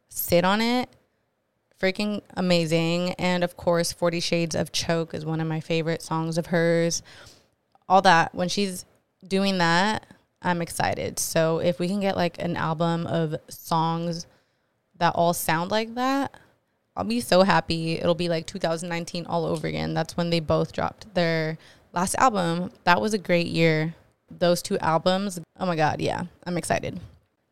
Sit 0.08 0.44
on 0.44 0.60
It 0.60 0.88
freaking 1.82 2.22
amazing. 2.36 3.12
And 3.14 3.42
of 3.42 3.56
course, 3.56 3.92
40 3.92 4.20
Shades 4.20 4.54
of 4.54 4.72
Choke 4.72 5.14
is 5.14 5.26
one 5.26 5.40
of 5.40 5.48
my 5.48 5.60
favorite 5.60 6.02
songs 6.02 6.38
of 6.38 6.46
hers. 6.46 7.02
All 7.88 8.02
that, 8.02 8.34
when 8.34 8.48
she's 8.48 8.84
doing 9.26 9.58
that, 9.58 10.06
I'm 10.40 10.62
excited. 10.62 11.18
So 11.18 11.58
if 11.58 11.78
we 11.78 11.88
can 11.88 12.00
get 12.00 12.16
like 12.16 12.40
an 12.40 12.56
album 12.56 13.06
of 13.06 13.36
songs 13.48 14.26
that 14.98 15.14
all 15.14 15.34
sound 15.34 15.70
like 15.70 15.94
that, 15.96 16.36
I'll 16.96 17.04
be 17.04 17.20
so 17.20 17.42
happy. 17.42 17.94
It'll 17.94 18.14
be 18.14 18.28
like 18.28 18.46
2019 18.46 19.26
all 19.26 19.44
over 19.44 19.66
again. 19.66 19.94
That's 19.94 20.16
when 20.16 20.30
they 20.30 20.40
both 20.40 20.72
dropped 20.72 21.14
their 21.14 21.58
last 21.92 22.14
album. 22.16 22.70
That 22.84 23.00
was 23.00 23.14
a 23.14 23.18
great 23.18 23.46
year. 23.46 23.94
Those 24.30 24.62
two 24.62 24.78
albums, 24.78 25.40
oh 25.58 25.66
my 25.66 25.76
God, 25.76 26.00
yeah, 26.00 26.24
I'm 26.44 26.56
excited. 26.56 27.00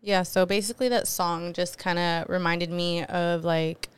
Yeah, 0.03 0.23
so 0.23 0.47
basically, 0.47 0.89
that 0.89 1.07
song 1.07 1.53
just 1.53 1.79
kind 1.79 1.99
of 1.99 2.29
reminded 2.29 2.71
me 2.71 3.05
of 3.05 3.45
like 3.45 3.91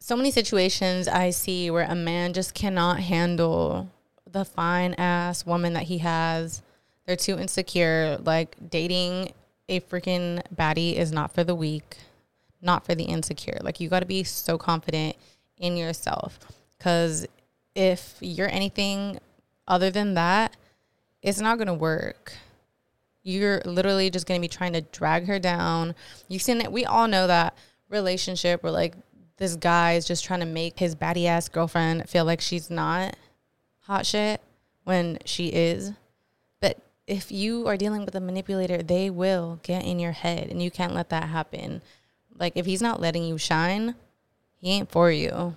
so 0.00 0.16
many 0.16 0.30
situations 0.30 1.08
I 1.08 1.30
see 1.30 1.70
where 1.70 1.86
a 1.88 1.94
man 1.94 2.32
just 2.32 2.54
cannot 2.54 3.00
handle 3.00 3.90
the 4.30 4.44
fine 4.44 4.94
ass 4.94 5.44
woman 5.44 5.72
that 5.72 5.84
he 5.84 5.98
has. 5.98 6.62
They're 7.06 7.16
too 7.16 7.38
insecure. 7.38 8.18
Like 8.22 8.56
dating 8.70 9.32
a 9.68 9.80
freaking 9.80 10.42
baddie 10.54 10.96
is 10.96 11.12
not 11.12 11.34
for 11.34 11.44
the 11.44 11.54
weak, 11.54 11.96
not 12.62 12.84
for 12.84 12.94
the 12.94 13.04
insecure. 13.04 13.58
Like 13.60 13.80
you 13.80 13.88
got 13.88 14.00
to 14.00 14.06
be 14.06 14.24
so 14.24 14.56
confident 14.56 15.16
in 15.56 15.76
yourself 15.76 16.38
cuz 16.78 17.26
if 17.74 18.16
you're 18.20 18.50
anything 18.50 19.18
other 19.66 19.90
than 19.90 20.14
that, 20.14 20.56
it's 21.22 21.40
not 21.40 21.58
going 21.58 21.68
to 21.68 21.74
work. 21.74 22.32
You're 23.22 23.60
literally 23.64 24.10
just 24.10 24.26
going 24.26 24.40
to 24.40 24.44
be 24.44 24.48
trying 24.48 24.72
to 24.72 24.80
drag 24.80 25.26
her 25.26 25.38
down. 25.38 25.94
You've 26.28 26.42
seen 26.42 26.60
it. 26.60 26.72
We 26.72 26.84
all 26.84 27.08
know 27.08 27.26
that 27.26 27.56
relationship 27.88 28.62
where 28.62 28.72
like 28.72 28.94
this 29.38 29.56
guy 29.56 29.94
is 29.94 30.06
just 30.06 30.24
trying 30.24 30.40
to 30.40 30.46
make 30.46 30.78
his 30.78 30.94
baddie 30.94 31.26
ass 31.26 31.48
girlfriend 31.48 32.08
feel 32.08 32.24
like 32.24 32.40
she's 32.40 32.70
not 32.70 33.16
hot 33.80 34.04
shit 34.04 34.40
when 34.84 35.18
she 35.24 35.46
is. 35.48 35.92
But 36.60 36.78
if 37.06 37.32
you 37.32 37.66
are 37.66 37.76
dealing 37.76 38.04
with 38.04 38.14
a 38.14 38.20
manipulator, 38.20 38.82
they 38.82 39.10
will 39.10 39.60
get 39.62 39.84
in 39.84 39.98
your 39.98 40.12
head 40.12 40.48
and 40.50 40.62
you 40.62 40.70
can't 40.70 40.94
let 40.94 41.08
that 41.10 41.28
happen. 41.28 41.82
Like 42.36 42.52
if 42.56 42.66
he's 42.66 42.82
not 42.82 43.00
letting 43.00 43.24
you 43.24 43.38
shine, 43.38 43.94
he 44.60 44.72
ain't 44.72 44.90
for 44.90 45.10
you. 45.10 45.54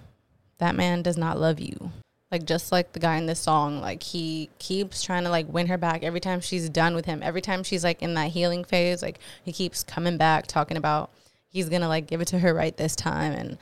That 0.60 0.76
man 0.76 1.02
does 1.02 1.18
not 1.18 1.40
love 1.40 1.60
you. 1.60 1.92
Like 2.32 2.46
just 2.46 2.72
like 2.72 2.94
the 2.94 3.00
guy 3.00 3.18
in 3.18 3.26
this 3.26 3.40
song, 3.40 3.82
like 3.82 4.04
he 4.04 4.50
keeps 4.60 5.04
trying 5.04 5.24
to 5.24 5.30
like 5.30 5.52
win 5.52 5.68
her 5.68 5.78
back 5.78 6.04
every 6.04 6.22
time 6.22 6.40
she's 6.40 6.70
done 6.70 6.94
with 6.94 7.06
him. 7.06 7.22
Every 7.24 7.42
time 7.42 7.64
she's 7.64 7.84
like 7.84 8.02
in 8.02 8.14
that 8.14 8.30
healing 8.30 8.64
phase, 8.64 9.02
like 9.02 9.20
he 9.44 9.52
keeps 9.52 9.84
coming 9.84 10.18
back 10.18 10.46
talking 10.46 10.78
about 10.78 11.10
he's 11.51 11.70
gonna 11.70 11.88
like 11.88 12.08
give 12.08 12.22
it 12.22 12.29
to 12.29 12.39
her 12.39 12.53
right 12.53 12.75
this 12.75 12.96
time 12.96 13.34
and 13.34 13.58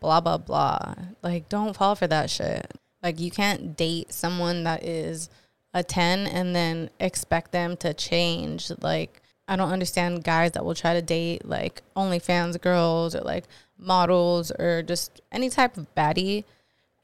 blah 0.00 0.20
blah 0.20 0.38
blah. 0.38 0.94
Like 1.22 1.48
don't 1.48 1.76
fall 1.76 1.94
for 1.94 2.06
that 2.06 2.30
shit. 2.30 2.72
Like 3.02 3.20
you 3.20 3.30
can't 3.30 3.76
date 3.76 4.12
someone 4.12 4.64
that 4.64 4.82
is 4.82 5.28
a 5.74 5.82
10 5.82 6.26
and 6.26 6.56
then 6.56 6.90
expect 6.98 7.52
them 7.52 7.76
to 7.78 7.92
change. 7.94 8.70
Like 8.80 9.20
I 9.46 9.56
don't 9.56 9.70
understand 9.70 10.24
guys 10.24 10.52
that 10.52 10.64
will 10.64 10.74
try 10.74 10.94
to 10.94 11.02
date 11.02 11.44
like 11.44 11.82
OnlyFans 11.96 12.60
girls 12.60 13.14
or 13.14 13.20
like 13.20 13.44
models 13.78 14.50
or 14.52 14.82
just 14.82 15.20
any 15.30 15.50
type 15.50 15.76
of 15.76 15.92
baddie 15.94 16.44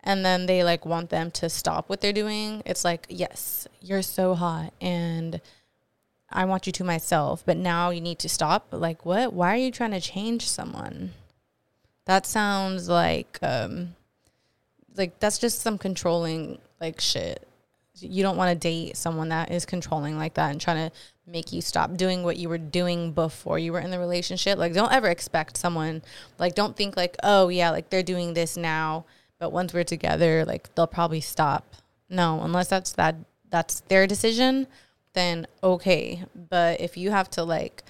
and 0.03 0.25
then 0.25 0.47
they 0.47 0.65
like 0.65 0.87
want 0.87 1.11
them 1.11 1.31
to 1.33 1.51
stop 1.51 1.89
what 1.89 2.01
they're 2.01 2.13
doing. 2.13 2.63
It's 2.65 2.85
like, 2.85 3.07
yes, 3.09 3.69
you're 3.81 4.03
so 4.03 4.35
hot 4.35 4.73
and 4.81 5.41
I 6.33 6.45
want 6.45 6.67
you 6.67 6.73
to 6.73 6.85
myself, 6.85 7.43
but 7.45 7.57
now 7.57 7.91
you 7.91 8.01
need 8.01 8.19
to 8.21 8.29
stop. 8.29 8.69
Like, 8.71 9.05
what? 9.05 9.33
Why 9.33 9.55
are 9.55 9.59
you 9.59 9.71
trying 9.71 9.91
to 9.93 10.01
change 10.01 10.49
someone? 10.49 11.13
That 12.07 12.27
sounds 12.27 12.89
like, 12.89 13.39
um, 13.43 13.97
like 14.97 15.19
that's 15.19 15.39
just 15.39 15.61
some 15.61 15.79
controlling 15.79 16.59
like 16.81 17.01
shit. 17.01 17.47
You 17.99 18.23
don't 18.23 18.37
want 18.37 18.51
to 18.51 18.69
date 18.69 18.97
someone 18.97 19.29
that 19.29 19.51
is 19.51 19.67
controlling 19.67 20.17
like 20.17 20.35
that 20.35 20.51
and 20.51 20.61
trying 20.61 20.89
to 20.89 20.97
make 21.27 21.53
you 21.53 21.61
stop 21.61 21.97
doing 21.97 22.23
what 22.23 22.37
you 22.37 22.49
were 22.49 22.59
doing 22.59 23.13
before 23.13 23.59
you 23.59 23.73
were 23.73 23.81
in 23.81 23.91
the 23.91 23.99
relationship. 23.99 24.59
Like, 24.59 24.73
don't 24.73 24.93
ever 24.93 25.09
expect 25.09 25.57
someone, 25.57 26.03
like, 26.39 26.55
don't 26.55 26.77
think 26.77 26.97
like, 26.97 27.17
oh 27.23 27.49
yeah, 27.49 27.71
like 27.71 27.91
they're 27.91 28.03
doing 28.03 28.35
this 28.35 28.57
now, 28.57 29.05
but 29.39 29.53
once 29.53 29.75
we're 29.75 29.85
together, 29.85 30.45
like 30.45 30.75
they'll 30.75 30.87
probably 30.87 31.21
stop. 31.21 31.75
No, 32.09 32.41
unless 32.43 32.69
that's 32.69 32.93
that 32.93 33.17
that's 33.51 33.81
their 33.89 34.07
decision 34.07 34.67
then 35.15 35.47
okay. 35.63 36.25
But 36.35 36.81
if 36.81 36.97
you 36.97 37.11
have 37.11 37.31
to 37.31 37.45
like 37.45 37.83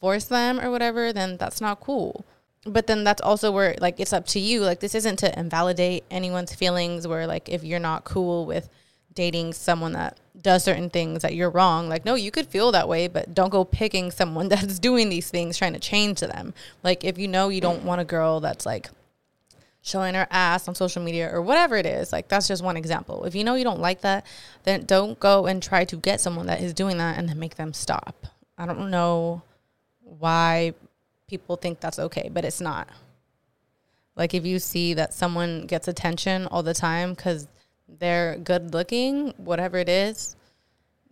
force 0.00 0.24
them 0.24 0.60
or 0.60 0.70
whatever, 0.70 1.12
then 1.12 1.36
that's 1.36 1.60
not 1.60 1.80
cool. 1.80 2.24
But 2.66 2.86
then 2.86 3.04
that's 3.04 3.20
also 3.20 3.52
where 3.52 3.76
like 3.80 4.00
it's 4.00 4.12
up 4.12 4.26
to 4.28 4.40
you. 4.40 4.62
Like 4.62 4.80
this 4.80 4.94
isn't 4.94 5.18
to 5.20 5.38
invalidate 5.38 6.04
anyone's 6.10 6.54
feelings 6.54 7.06
where 7.06 7.26
like 7.26 7.48
if 7.48 7.64
you're 7.64 7.78
not 7.78 8.04
cool 8.04 8.46
with 8.46 8.68
dating 9.14 9.52
someone 9.52 9.92
that 9.92 10.18
does 10.40 10.64
certain 10.64 10.90
things 10.90 11.22
that 11.22 11.34
you're 11.34 11.50
wrong. 11.50 11.88
Like, 11.88 12.04
no, 12.04 12.14
you 12.14 12.30
could 12.30 12.46
feel 12.46 12.72
that 12.72 12.88
way, 12.88 13.08
but 13.08 13.34
don't 13.34 13.50
go 13.50 13.64
picking 13.64 14.10
someone 14.10 14.48
that's 14.50 14.78
doing 14.78 15.08
these 15.08 15.30
things 15.30 15.56
trying 15.56 15.72
to 15.72 15.78
change 15.78 16.20
them. 16.20 16.54
Like, 16.82 17.04
if 17.04 17.18
you 17.18 17.28
know 17.28 17.48
you 17.48 17.60
don't 17.60 17.84
want 17.84 18.00
a 18.00 18.04
girl 18.04 18.40
that's 18.40 18.66
like 18.66 18.90
showing 19.84 20.14
her 20.14 20.26
ass 20.30 20.66
on 20.66 20.74
social 20.74 21.02
media 21.02 21.30
or 21.30 21.42
whatever 21.42 21.76
it 21.76 21.84
is. 21.84 22.10
Like 22.10 22.28
that's 22.28 22.48
just 22.48 22.64
one 22.64 22.78
example. 22.78 23.24
If 23.24 23.34
you 23.34 23.44
know 23.44 23.54
you 23.54 23.64
don't 23.64 23.80
like 23.80 24.00
that, 24.00 24.24
then 24.62 24.86
don't 24.86 25.20
go 25.20 25.44
and 25.44 25.62
try 25.62 25.84
to 25.84 25.96
get 25.96 26.22
someone 26.22 26.46
that 26.46 26.62
is 26.62 26.72
doing 26.72 26.96
that 26.96 27.18
and 27.18 27.28
then 27.28 27.38
make 27.38 27.56
them 27.56 27.74
stop. 27.74 28.26
I 28.56 28.64
don't 28.64 28.90
know 28.90 29.42
why 30.00 30.72
people 31.28 31.56
think 31.56 31.80
that's 31.80 31.98
okay, 31.98 32.30
but 32.32 32.46
it's 32.46 32.62
not. 32.62 32.88
Like 34.16 34.32
if 34.32 34.46
you 34.46 34.58
see 34.58 34.94
that 34.94 35.12
someone 35.12 35.66
gets 35.66 35.86
attention 35.86 36.46
all 36.46 36.62
the 36.62 36.72
time 36.72 37.14
cuz 37.14 37.46
they're 37.86 38.38
good 38.38 38.72
looking, 38.72 39.34
whatever 39.36 39.76
it 39.76 39.90
is, 39.90 40.34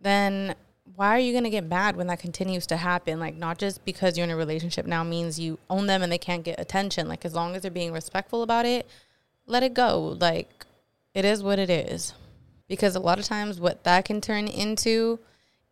then 0.01 0.55
why 0.97 1.17
are 1.17 1.19
you 1.19 1.33
going 1.33 1.45
to 1.45 1.51
get 1.51 1.65
mad 1.65 1.97
when 1.97 2.07
that 2.09 2.21
continues 2.21 2.67
to 2.67 2.77
happen? 2.77 3.19
Like, 3.21 3.37
not 3.37 3.59
just 3.59 3.85
because 3.85 4.17
you're 4.17 4.25
in 4.25 4.31
a 4.31 4.37
relationship 4.37 4.87
now 4.87 5.05
means 5.05 5.39
you 5.39 5.59
own 5.71 5.87
them 5.87 6.03
and 6.03 6.11
they 6.11 6.19
can't 6.19 6.45
get 6.45 6.61
attention. 6.61 7.09
Like, 7.09 7.25
as 7.25 7.35
long 7.35 7.55
as 7.55 7.63
they're 7.63 7.71
being 7.71 7.93
respectful 7.93 8.43
about 8.43 8.67
it, 8.67 8.87
let 9.47 9.63
it 9.63 9.75
go. 9.75 10.17
Like, 10.21 10.67
it 11.15 11.25
is 11.25 11.43
what 11.43 11.59
it 11.59 11.71
is. 11.71 12.15
Because 12.69 12.97
a 12.97 13.01
lot 13.01 13.19
of 13.19 13.25
times, 13.25 13.61
what 13.61 13.85
that 13.85 14.05
can 14.05 14.21
turn 14.21 14.49
into 14.49 15.19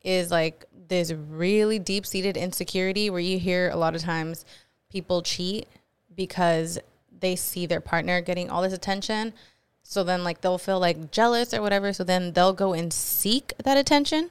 is 0.03 0.31
like 0.31 0.65
this 0.89 1.12
really 1.12 1.79
deep 1.79 2.07
seated 2.07 2.37
insecurity 2.37 3.11
where 3.11 3.21
you 3.21 3.39
hear 3.39 3.71
a 3.71 3.77
lot 3.77 3.95
of 3.95 4.03
times 4.03 4.45
people 4.91 5.23
cheat 5.23 5.69
because 6.15 6.79
they 7.21 7.37
see 7.37 7.67
their 7.67 7.81
partner 7.81 8.21
getting 8.21 8.50
all 8.50 8.62
this 8.62 8.73
attention. 8.73 9.33
So 9.83 10.05
then, 10.05 10.25
like, 10.25 10.41
they'll 10.41 10.59
feel 10.59 10.79
like 10.79 11.11
jealous 11.11 11.53
or 11.53 11.62
whatever. 11.62 11.93
So 11.93 12.05
then 12.05 12.33
they'll 12.33 12.53
go 12.53 12.73
and 12.73 12.93
seek 12.93 13.53
that 13.65 13.77
attention 13.77 14.31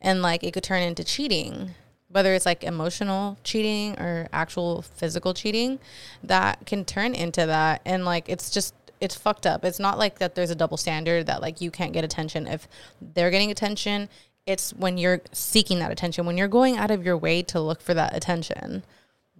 and 0.00 0.22
like 0.22 0.42
it 0.44 0.52
could 0.52 0.64
turn 0.64 0.82
into 0.82 1.04
cheating 1.04 1.74
whether 2.10 2.34
it's 2.34 2.46
like 2.46 2.64
emotional 2.64 3.38
cheating 3.44 3.98
or 3.98 4.28
actual 4.32 4.82
physical 4.82 5.32
cheating, 5.32 5.78
that 6.24 6.66
can 6.66 6.84
turn 6.84 7.14
into 7.14 7.46
that. 7.46 7.80
And 7.84 8.04
like, 8.04 8.28
it's 8.28 8.50
just, 8.50 8.74
it's 9.00 9.14
fucked 9.14 9.46
up. 9.46 9.64
It's 9.64 9.78
not 9.78 9.96
like 9.96 10.18
that 10.18 10.34
there's 10.34 10.50
a 10.50 10.56
double 10.56 10.76
standard 10.76 11.26
that 11.26 11.40
like 11.40 11.60
you 11.60 11.70
can't 11.70 11.92
get 11.92 12.04
attention 12.04 12.46
if 12.46 12.68
they're 13.00 13.30
getting 13.30 13.50
attention. 13.50 14.08
It's 14.44 14.72
when 14.74 14.98
you're 14.98 15.20
seeking 15.32 15.78
that 15.78 15.92
attention, 15.92 16.26
when 16.26 16.36
you're 16.36 16.48
going 16.48 16.76
out 16.76 16.90
of 16.90 17.04
your 17.04 17.16
way 17.16 17.42
to 17.44 17.60
look 17.60 17.80
for 17.80 17.94
that 17.94 18.16
attention, 18.16 18.82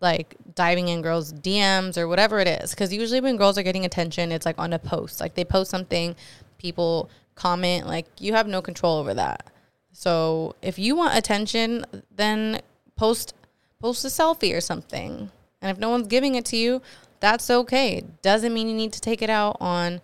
like 0.00 0.36
diving 0.54 0.88
in 0.88 1.02
girls' 1.02 1.32
DMs 1.32 1.98
or 1.98 2.06
whatever 2.06 2.38
it 2.38 2.46
is. 2.46 2.70
Because 2.70 2.92
usually 2.92 3.20
when 3.20 3.36
girls 3.36 3.58
are 3.58 3.64
getting 3.64 3.84
attention, 3.84 4.30
it's 4.30 4.46
like 4.46 4.58
on 4.58 4.72
a 4.72 4.78
post. 4.78 5.20
Like 5.20 5.34
they 5.34 5.44
post 5.44 5.70
something, 5.70 6.14
people 6.58 7.10
comment, 7.34 7.88
like 7.88 8.06
you 8.20 8.34
have 8.34 8.46
no 8.46 8.62
control 8.62 8.98
over 8.98 9.12
that. 9.14 9.49
So 9.92 10.56
if 10.62 10.78
you 10.78 10.96
want 10.96 11.16
attention, 11.16 11.84
then 12.14 12.60
post 12.96 13.34
post 13.80 14.04
a 14.04 14.08
selfie 14.08 14.56
or 14.56 14.60
something. 14.60 15.30
And 15.62 15.70
if 15.70 15.78
no 15.78 15.90
one's 15.90 16.06
giving 16.06 16.34
it 16.34 16.44
to 16.46 16.56
you, 16.56 16.82
that's 17.20 17.50
okay. 17.50 18.02
Doesn't 18.22 18.54
mean 18.54 18.68
you 18.68 18.74
need 18.74 18.92
to 18.92 19.00
take 19.00 19.22
it 19.22 19.30
out 19.30 19.56
on 19.60 20.00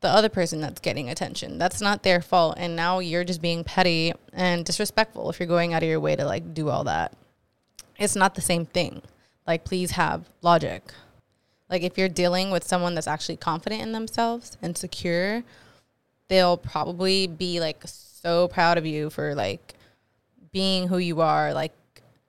the 0.00 0.08
other 0.08 0.28
person 0.28 0.60
that's 0.60 0.80
getting 0.80 1.10
attention. 1.10 1.58
That's 1.58 1.80
not 1.80 2.02
their 2.02 2.20
fault. 2.20 2.54
And 2.56 2.76
now 2.76 3.00
you're 3.00 3.24
just 3.24 3.42
being 3.42 3.64
petty 3.64 4.12
and 4.32 4.64
disrespectful 4.64 5.30
if 5.30 5.40
you're 5.40 5.48
going 5.48 5.74
out 5.74 5.82
of 5.82 5.88
your 5.88 6.00
way 6.00 6.16
to 6.16 6.24
like 6.24 6.54
do 6.54 6.68
all 6.68 6.84
that. 6.84 7.12
It's 7.98 8.16
not 8.16 8.34
the 8.34 8.40
same 8.40 8.66
thing. 8.66 9.02
Like, 9.46 9.64
please 9.64 9.92
have 9.92 10.28
logic. 10.42 10.82
Like, 11.68 11.82
if 11.82 11.98
you're 11.98 12.08
dealing 12.08 12.50
with 12.50 12.64
someone 12.66 12.94
that's 12.94 13.08
actually 13.08 13.36
confident 13.36 13.82
in 13.82 13.92
themselves 13.92 14.56
and 14.62 14.78
secure, 14.78 15.42
they'll 16.28 16.56
probably 16.56 17.26
be 17.26 17.58
like 17.58 17.82
so 18.22 18.48
proud 18.48 18.78
of 18.78 18.86
you 18.86 19.10
for 19.10 19.34
like 19.34 19.74
being 20.52 20.88
who 20.88 20.98
you 20.98 21.20
are, 21.20 21.52
like 21.52 21.72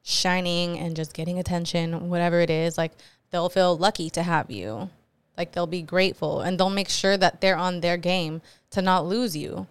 shining 0.04 0.78
and 0.80 0.96
just 0.96 1.14
getting 1.14 1.40
attention, 1.40 2.10
whatever 2.10 2.40
it 2.40 2.50
is. 2.50 2.78
Like, 2.78 2.94
they'll 3.32 3.50
feel 3.50 3.78
lucky 3.78 4.10
to 4.12 4.24
have 4.24 4.50
you. 4.50 4.90
Like 5.38 5.54
they'll 5.54 5.68
be 5.68 5.82
grateful 5.82 6.42
and 6.42 6.60
they'll 6.60 6.70
make 6.70 6.90
sure 6.90 7.16
that 7.16 7.40
they're 7.40 7.56
on 7.56 7.80
their 7.80 7.96
game 7.98 8.42
to 8.72 8.82
not 8.82 9.06
lose 9.06 9.38
you. 9.38 9.68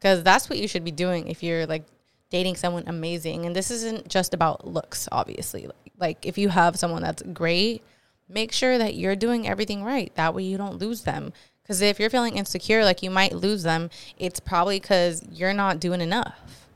Cuz 0.00 0.24
that's 0.24 0.50
what 0.50 0.58
you 0.58 0.66
should 0.66 0.84
be 0.84 0.90
doing 0.90 1.28
if 1.28 1.42
you're 1.42 1.64
like 1.66 1.84
dating 2.28 2.56
someone 2.56 2.82
amazing. 2.88 3.46
And 3.46 3.54
this 3.54 3.70
isn't 3.70 4.08
just 4.08 4.34
about 4.34 4.66
looks, 4.66 5.08
obviously. 5.12 5.68
Like 5.96 6.26
if 6.26 6.36
you 6.36 6.48
have 6.48 6.76
someone 6.76 7.02
that's 7.02 7.22
great, 7.22 7.84
make 8.28 8.50
sure 8.50 8.78
that 8.78 8.96
you're 8.96 9.14
doing 9.14 9.46
everything 9.46 9.84
right. 9.84 10.12
That 10.16 10.34
way 10.34 10.42
you 10.42 10.56
don't 10.56 10.78
lose 10.78 11.02
them. 11.02 11.32
Cuz 11.66 11.80
if 11.80 11.98
you're 11.98 12.10
feeling 12.10 12.36
insecure 12.36 12.84
like 12.84 13.02
you 13.02 13.10
might 13.10 13.34
lose 13.34 13.62
them, 13.62 13.90
it's 14.18 14.40
probably 14.40 14.80
cuz 14.80 15.22
you're 15.30 15.54
not 15.54 15.80
doing 15.80 16.00
enough. 16.00 16.68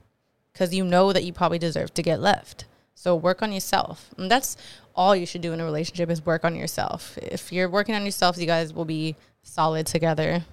Cuz 0.54 0.74
you 0.74 0.84
know 0.84 1.12
that 1.12 1.24
you 1.24 1.32
probably 1.32 1.58
deserve 1.58 1.94
to 1.94 2.02
get 2.02 2.20
left. 2.20 2.64
So 2.94 3.16
work 3.16 3.42
on 3.42 3.52
yourself. 3.52 4.10
And 4.18 4.30
that's 4.30 4.56
all 4.94 5.16
you 5.16 5.24
should 5.24 5.40
do 5.40 5.52
in 5.52 5.60
a 5.60 5.64
relationship 5.64 6.10
is 6.10 6.26
work 6.26 6.44
on 6.44 6.54
yourself. 6.54 7.16
If 7.22 7.52
you're 7.52 7.68
working 7.68 7.94
on 7.94 8.04
yourself, 8.04 8.36
you 8.36 8.46
guys 8.46 8.74
will 8.74 8.84
be 8.84 9.16
solid 9.42 9.86
together. 9.86 10.44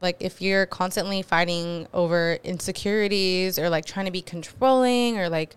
Like 0.00 0.16
if 0.20 0.40
you're 0.40 0.66
constantly 0.66 1.22
fighting 1.22 1.88
over 1.92 2.38
insecurities 2.44 3.58
or 3.58 3.68
like 3.68 3.84
trying 3.84 4.06
to 4.06 4.12
be 4.12 4.22
controlling 4.22 5.18
or 5.18 5.28
like 5.28 5.56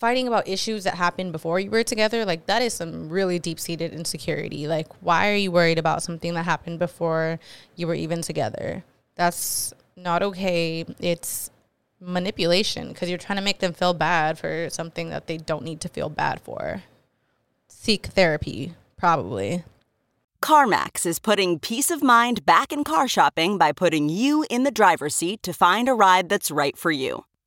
fighting 0.00 0.26
about 0.26 0.48
issues 0.48 0.84
that 0.84 0.94
happened 0.94 1.30
before 1.30 1.60
you 1.60 1.70
were 1.70 1.84
together, 1.84 2.24
like 2.24 2.46
that 2.46 2.62
is 2.62 2.74
some 2.74 3.08
really 3.10 3.38
deep-seated 3.38 3.92
insecurity. 3.92 4.66
Like 4.66 4.88
why 5.00 5.30
are 5.30 5.36
you 5.36 5.52
worried 5.52 5.78
about 5.78 6.02
something 6.02 6.34
that 6.34 6.44
happened 6.44 6.78
before 6.78 7.38
you 7.76 7.86
were 7.86 7.94
even 7.94 8.22
together? 8.22 8.82
That's 9.14 9.74
not 9.96 10.22
okay. 10.22 10.86
It's 10.98 11.50
manipulation 12.00 12.88
because 12.88 13.10
you're 13.10 13.18
trying 13.18 13.36
to 13.36 13.44
make 13.44 13.58
them 13.58 13.74
feel 13.74 13.92
bad 13.92 14.38
for 14.38 14.68
something 14.70 15.10
that 15.10 15.26
they 15.26 15.36
don't 15.36 15.64
need 15.64 15.80
to 15.82 15.88
feel 15.88 16.08
bad 16.08 16.40
for 16.40 16.82
seek 17.68 18.06
therapy, 18.06 18.74
probably. 18.96 19.64
CarMax 20.42 21.04
is 21.04 21.18
putting 21.18 21.58
peace 21.58 21.90
of 21.90 22.02
mind 22.02 22.46
back 22.46 22.72
in 22.72 22.84
car 22.84 23.06
shopping 23.06 23.58
by 23.58 23.72
putting 23.72 24.08
you 24.08 24.44
in 24.48 24.64
the 24.64 24.70
driver's 24.70 25.14
seat 25.14 25.42
to 25.42 25.52
find 25.52 25.88
a 25.88 25.94
ride 25.94 26.28
that's 26.28 26.50
right 26.50 26.76
for 26.76 26.90
you. 26.90 27.24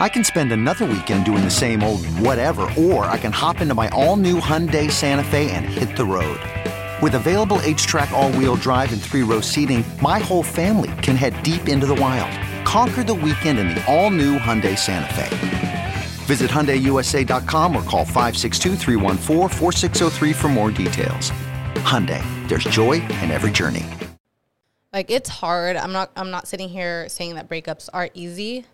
I 0.00 0.08
can 0.08 0.22
spend 0.22 0.52
another 0.52 0.84
weekend 0.84 1.24
doing 1.24 1.42
the 1.42 1.50
same 1.50 1.82
old 1.82 2.06
whatever, 2.20 2.70
or 2.78 3.06
I 3.06 3.18
can 3.18 3.32
hop 3.32 3.60
into 3.60 3.74
my 3.74 3.88
all 3.88 4.14
new 4.14 4.40
Hyundai 4.40 4.90
Santa 4.90 5.24
Fe 5.24 5.50
and 5.50 5.64
hit 5.64 5.96
the 5.96 6.04
road. 6.04 6.40
With 7.02 7.14
available 7.14 7.58
HTRAC, 7.58 8.10
all 8.12 8.32
wheel 8.32 8.56
drive, 8.56 8.92
and 8.92 9.02
three 9.02 9.22
row 9.22 9.40
seating, 9.40 9.84
my 10.00 10.18
whole 10.18 10.42
family 10.42 10.90
can 11.02 11.16
head 11.16 11.40
deep 11.42 11.68
into 11.68 11.86
the 11.86 11.96
wild. 11.96 12.30
Conquer 12.64 13.04
the 13.04 13.14
weekend 13.14 13.58
in 13.58 13.68
the 13.68 13.84
all 13.86 14.10
new 14.10 14.38
Hyundai 14.38 14.78
Santa 14.78 15.12
Fe. 15.14 15.94
Visit 16.26 16.50
HyundaiUSA.com 16.50 17.76
or 17.76 17.82
call 17.82 18.04
562 18.04 18.76
for 20.34 20.48
more 20.48 20.70
details. 20.70 21.30
Hyundai, 21.84 22.22
there's 22.48 22.64
joy 22.64 22.94
in 23.22 23.30
every 23.30 23.50
journey. 23.50 23.86
Like 24.92 25.10
it's 25.10 25.28
hard. 25.28 25.76
I'm 25.76 25.92
not 25.92 26.10
I'm 26.16 26.30
not 26.30 26.46
sitting 26.46 26.68
here 26.68 27.08
saying 27.08 27.34
that 27.34 27.48
breakups 27.48 27.88
are 27.92 28.10
easy. 28.14 28.64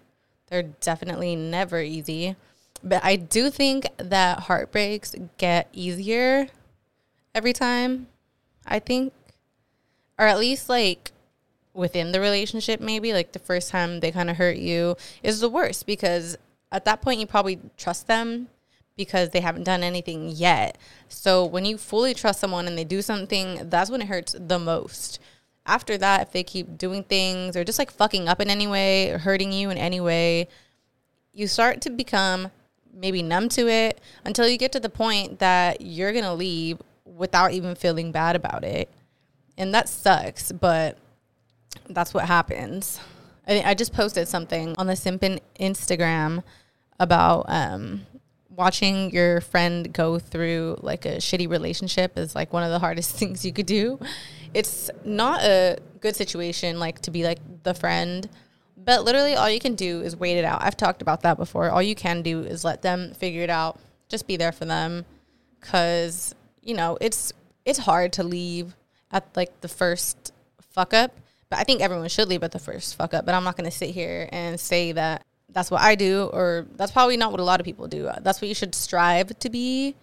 They're 0.55 0.63
definitely 0.63 1.35
never 1.35 1.81
easy. 1.81 2.37
But 2.81 3.05
I 3.05 3.17
do 3.17 3.51
think 3.51 3.89
that 3.97 4.39
heartbreaks 4.39 5.17
get 5.37 5.69
easier 5.73 6.47
every 7.35 7.53
time. 7.53 8.07
I 8.65 8.79
think 8.79 9.13
or 10.17 10.27
at 10.27 10.39
least 10.39 10.69
like 10.69 11.11
within 11.73 12.13
the 12.13 12.21
relationship 12.21 12.81
maybe 12.81 13.13
like 13.13 13.33
the 13.33 13.41
first 13.41 13.69
time 13.69 13.99
they 13.99 14.13
kind 14.13 14.31
of 14.31 14.37
hurt 14.37 14.57
you 14.57 14.97
is 15.25 15.41
the 15.41 15.49
worst 15.49 15.87
because 15.87 16.37
at 16.71 16.85
that 16.85 17.03
point 17.03 17.19
you 17.19 17.27
probably 17.27 17.59
trust 17.77 18.07
them 18.07 18.47
because 18.97 19.31
they 19.31 19.41
haven't 19.41 19.65
done 19.65 19.83
anything 19.83 20.29
yet. 20.29 20.79
So 21.09 21.45
when 21.45 21.65
you 21.65 21.77
fully 21.79 22.15
trust 22.15 22.39
someone 22.39 22.69
and 22.69 22.79
they 22.79 22.85
do 22.85 23.03
something, 23.03 23.69
that's 23.69 23.91
when 23.91 24.03
it 24.03 24.07
hurts 24.07 24.37
the 24.39 24.61
most. 24.61 25.19
After 25.67 25.97
that, 25.99 26.23
if 26.23 26.33
they 26.33 26.43
keep 26.43 26.77
doing 26.77 27.05
things 27.05 27.57
or 27.57 27.65
just 27.65 27.79
like 27.79 27.91
fucking 27.91 28.29
up 28.29 28.41
in 28.41 28.51
any 28.51 28.67
way 28.67 29.11
or 29.11 29.19
hurting 29.19 29.53
you 29.53 29.71
in 29.71 29.79
any 29.79 30.01
way, 30.01 30.49
you 31.33 31.47
start 31.47 31.81
to 31.83 31.91
become 31.91 32.51
maybe 32.93 33.23
numb 33.23 33.49
to 33.51 33.69
it 33.69 34.01
until 34.25 34.47
you 34.47 34.57
get 34.57 34.73
to 34.73 34.81
the 34.81 34.89
point 34.89 35.39
that 35.39 35.81
you're 35.81 36.13
going 36.13 36.25
to 36.25 36.35
leave 36.35 36.81
without 37.05 37.53
even 37.53 37.75
feeling 37.75 38.13
bad 38.13 38.37
about 38.37 38.65
it. 38.65 38.89
And 39.57 39.75
that 39.75 39.89
sucks, 39.89 40.53
but 40.53 40.99
that's 41.89 42.15
what 42.15 42.27
happens. 42.27 43.01
I, 43.47 43.63
I 43.63 43.75
just 43.75 43.93
posted 43.93 44.29
something 44.29 44.75
on 44.79 44.87
the 44.87 44.95
Simpin 44.95 45.41
Instagram 45.59 46.43
about 46.99 47.47
um, 47.49 48.07
watching 48.49 49.11
your 49.11 49.41
friend 49.41 49.93
go 49.93 50.19
through 50.19 50.79
like 50.81 51.05
a 51.05 51.17
shitty 51.17 51.49
relationship 51.49 52.17
is 52.17 52.35
like 52.35 52.53
one 52.53 52.63
of 52.63 52.71
the 52.71 52.79
hardest 52.79 53.11
things 53.17 53.45
you 53.45 53.53
could 53.53 53.67
do. 53.67 53.99
It's 54.55 54.91
not 55.05 55.43
a 55.43 55.79
good 56.01 56.17
situation 56.17 56.79
like 56.79 57.01
to 57.01 57.11
be 57.11 57.25
like 57.25 57.41
the 57.65 57.75
friend, 57.75 58.29
but 58.77 59.05
literally 59.05 59.35
all 59.35 59.51
you 59.51 59.61
can 59.61 59.75
do 59.75 60.01
is 60.01 60.17
wait 60.17 60.37
it 60.37 60.45
out. 60.45 60.63
I've 60.63 60.77
talked 60.77 61.03
about 61.03 61.23
that 61.23 61.37
before. 61.37 61.71
All 61.71 61.83
you 61.83 61.95
can 61.95 62.23
do 62.23 62.41
is 62.41 62.65
let 62.65 62.83
them 62.83 63.13
figure 63.15 63.43
it 63.43 63.51
out. 63.51 63.81
Just 64.09 64.27
be 64.27 64.37
there 64.37 64.53
for 64.53 64.65
them 64.65 65.05
cuz 65.61 66.35
you 66.63 66.75
know, 66.75 66.97
it's 67.01 67.33
it's 67.65 67.81
hard 67.81 68.13
to 68.15 68.23
leave 68.23 68.77
at 69.11 69.25
like 69.37 69.61
the 69.61 69.69
first 69.69 70.33
fuck 70.71 70.95
up. 70.95 71.13
But 71.51 71.59
I 71.59 71.65
think 71.65 71.81
everyone 71.81 72.09
should 72.09 72.29
leave 72.29 72.43
at 72.43 72.53
the 72.53 72.59
first 72.59 72.97
fuck 72.97 73.15
up. 73.15 73.25
But 73.25 73.35
I'm 73.35 73.45
not 73.45 73.57
going 73.57 73.71
to 73.71 73.77
sit 73.77 73.91
here 73.91 74.29
and 74.33 74.59
say 74.59 74.93
that 74.93 75.25
that's 75.51 75.71
what 75.71 75.83
I 75.83 75.95
do, 75.95 76.29
or 76.33 76.67
that's 76.75 76.91
probably 76.91 77.17
not 77.17 77.31
what 77.31 77.41
a 77.41 77.45
lot 77.45 77.61
of 77.61 77.65
people 77.65 77.87
do. 77.87 78.11
That's 78.23 78.43
what 78.43 78.49
you 78.49 78.55
should 78.55 78.75
strive 78.75 79.39
to 79.39 79.51
be. 79.51 79.95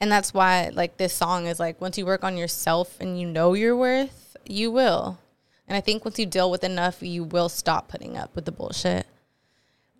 And 0.00 0.12
that's 0.12 0.34
why 0.34 0.70
like 0.72 0.98
this 0.98 1.14
song 1.14 1.46
is 1.46 1.58
like 1.58 1.80
once 1.80 1.96
you 1.96 2.04
work 2.04 2.22
on 2.22 2.36
yourself 2.36 2.96
and 3.00 3.18
you 3.18 3.26
know 3.26 3.54
your 3.54 3.76
worth, 3.76 4.36
you 4.44 4.70
will. 4.70 5.18
And 5.66 5.76
I 5.76 5.80
think 5.80 6.04
once 6.04 6.18
you 6.18 6.26
deal 6.26 6.50
with 6.50 6.62
enough, 6.62 7.02
you 7.02 7.24
will 7.24 7.48
stop 7.48 7.88
putting 7.88 8.16
up 8.16 8.34
with 8.34 8.44
the 8.44 8.52
bullshit. 8.52 9.06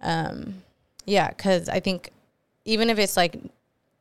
Um 0.02 0.62
yeah, 1.06 1.30
cuz 1.30 1.68
I 1.68 1.80
think 1.80 2.10
even 2.64 2.90
if 2.90 2.98
it's 2.98 3.16
like 3.16 3.38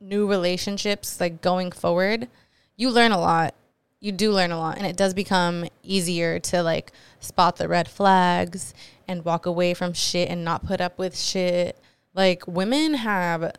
new 0.01 0.27
relationships 0.27 1.19
like 1.19 1.41
going 1.41 1.71
forward, 1.71 2.27
you 2.75 2.89
learn 2.89 3.11
a 3.11 3.19
lot. 3.19 3.53
You 4.01 4.11
do 4.11 4.31
learn 4.31 4.51
a 4.51 4.59
lot 4.59 4.77
and 4.77 4.85
it 4.85 4.97
does 4.97 5.13
become 5.13 5.67
easier 5.81 6.39
to 6.39 6.61
like 6.61 6.91
spot 7.19 7.55
the 7.55 7.69
red 7.69 7.87
flags 7.87 8.73
and 9.07 9.23
walk 9.23 9.45
away 9.45 9.73
from 9.73 9.93
shit 9.93 10.29
and 10.29 10.43
not 10.43 10.65
put 10.65 10.81
up 10.81 10.97
with 10.99 11.17
shit. 11.17 11.79
Like 12.13 12.45
women 12.47 12.95
have 12.95 13.53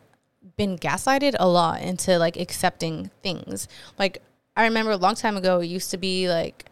been 0.57 0.77
gaslighted 0.77 1.35
a 1.39 1.47
lot 1.47 1.81
into 1.81 2.17
like 2.17 2.35
accepting 2.35 3.11
things. 3.21 3.67
Like 3.97 4.21
I 4.55 4.63
remember 4.63 4.91
a 4.91 4.97
long 4.97 5.15
time 5.15 5.37
ago 5.37 5.59
it 5.59 5.67
used 5.67 5.91
to 5.91 5.97
be 5.97 6.27
like 6.27 6.65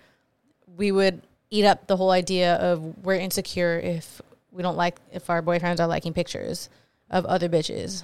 we 0.75 0.91
would 0.91 1.21
eat 1.51 1.65
up 1.65 1.87
the 1.87 1.95
whole 1.95 2.11
idea 2.11 2.55
of 2.55 3.05
we're 3.05 3.15
insecure 3.15 3.79
if 3.79 4.21
we 4.51 4.63
don't 4.63 4.75
like 4.75 4.97
if 5.11 5.29
our 5.29 5.41
boyfriends 5.41 5.79
are 5.79 5.87
liking 5.87 6.13
pictures 6.13 6.69
of 7.09 7.25
other 7.25 7.47
bitches 7.47 8.03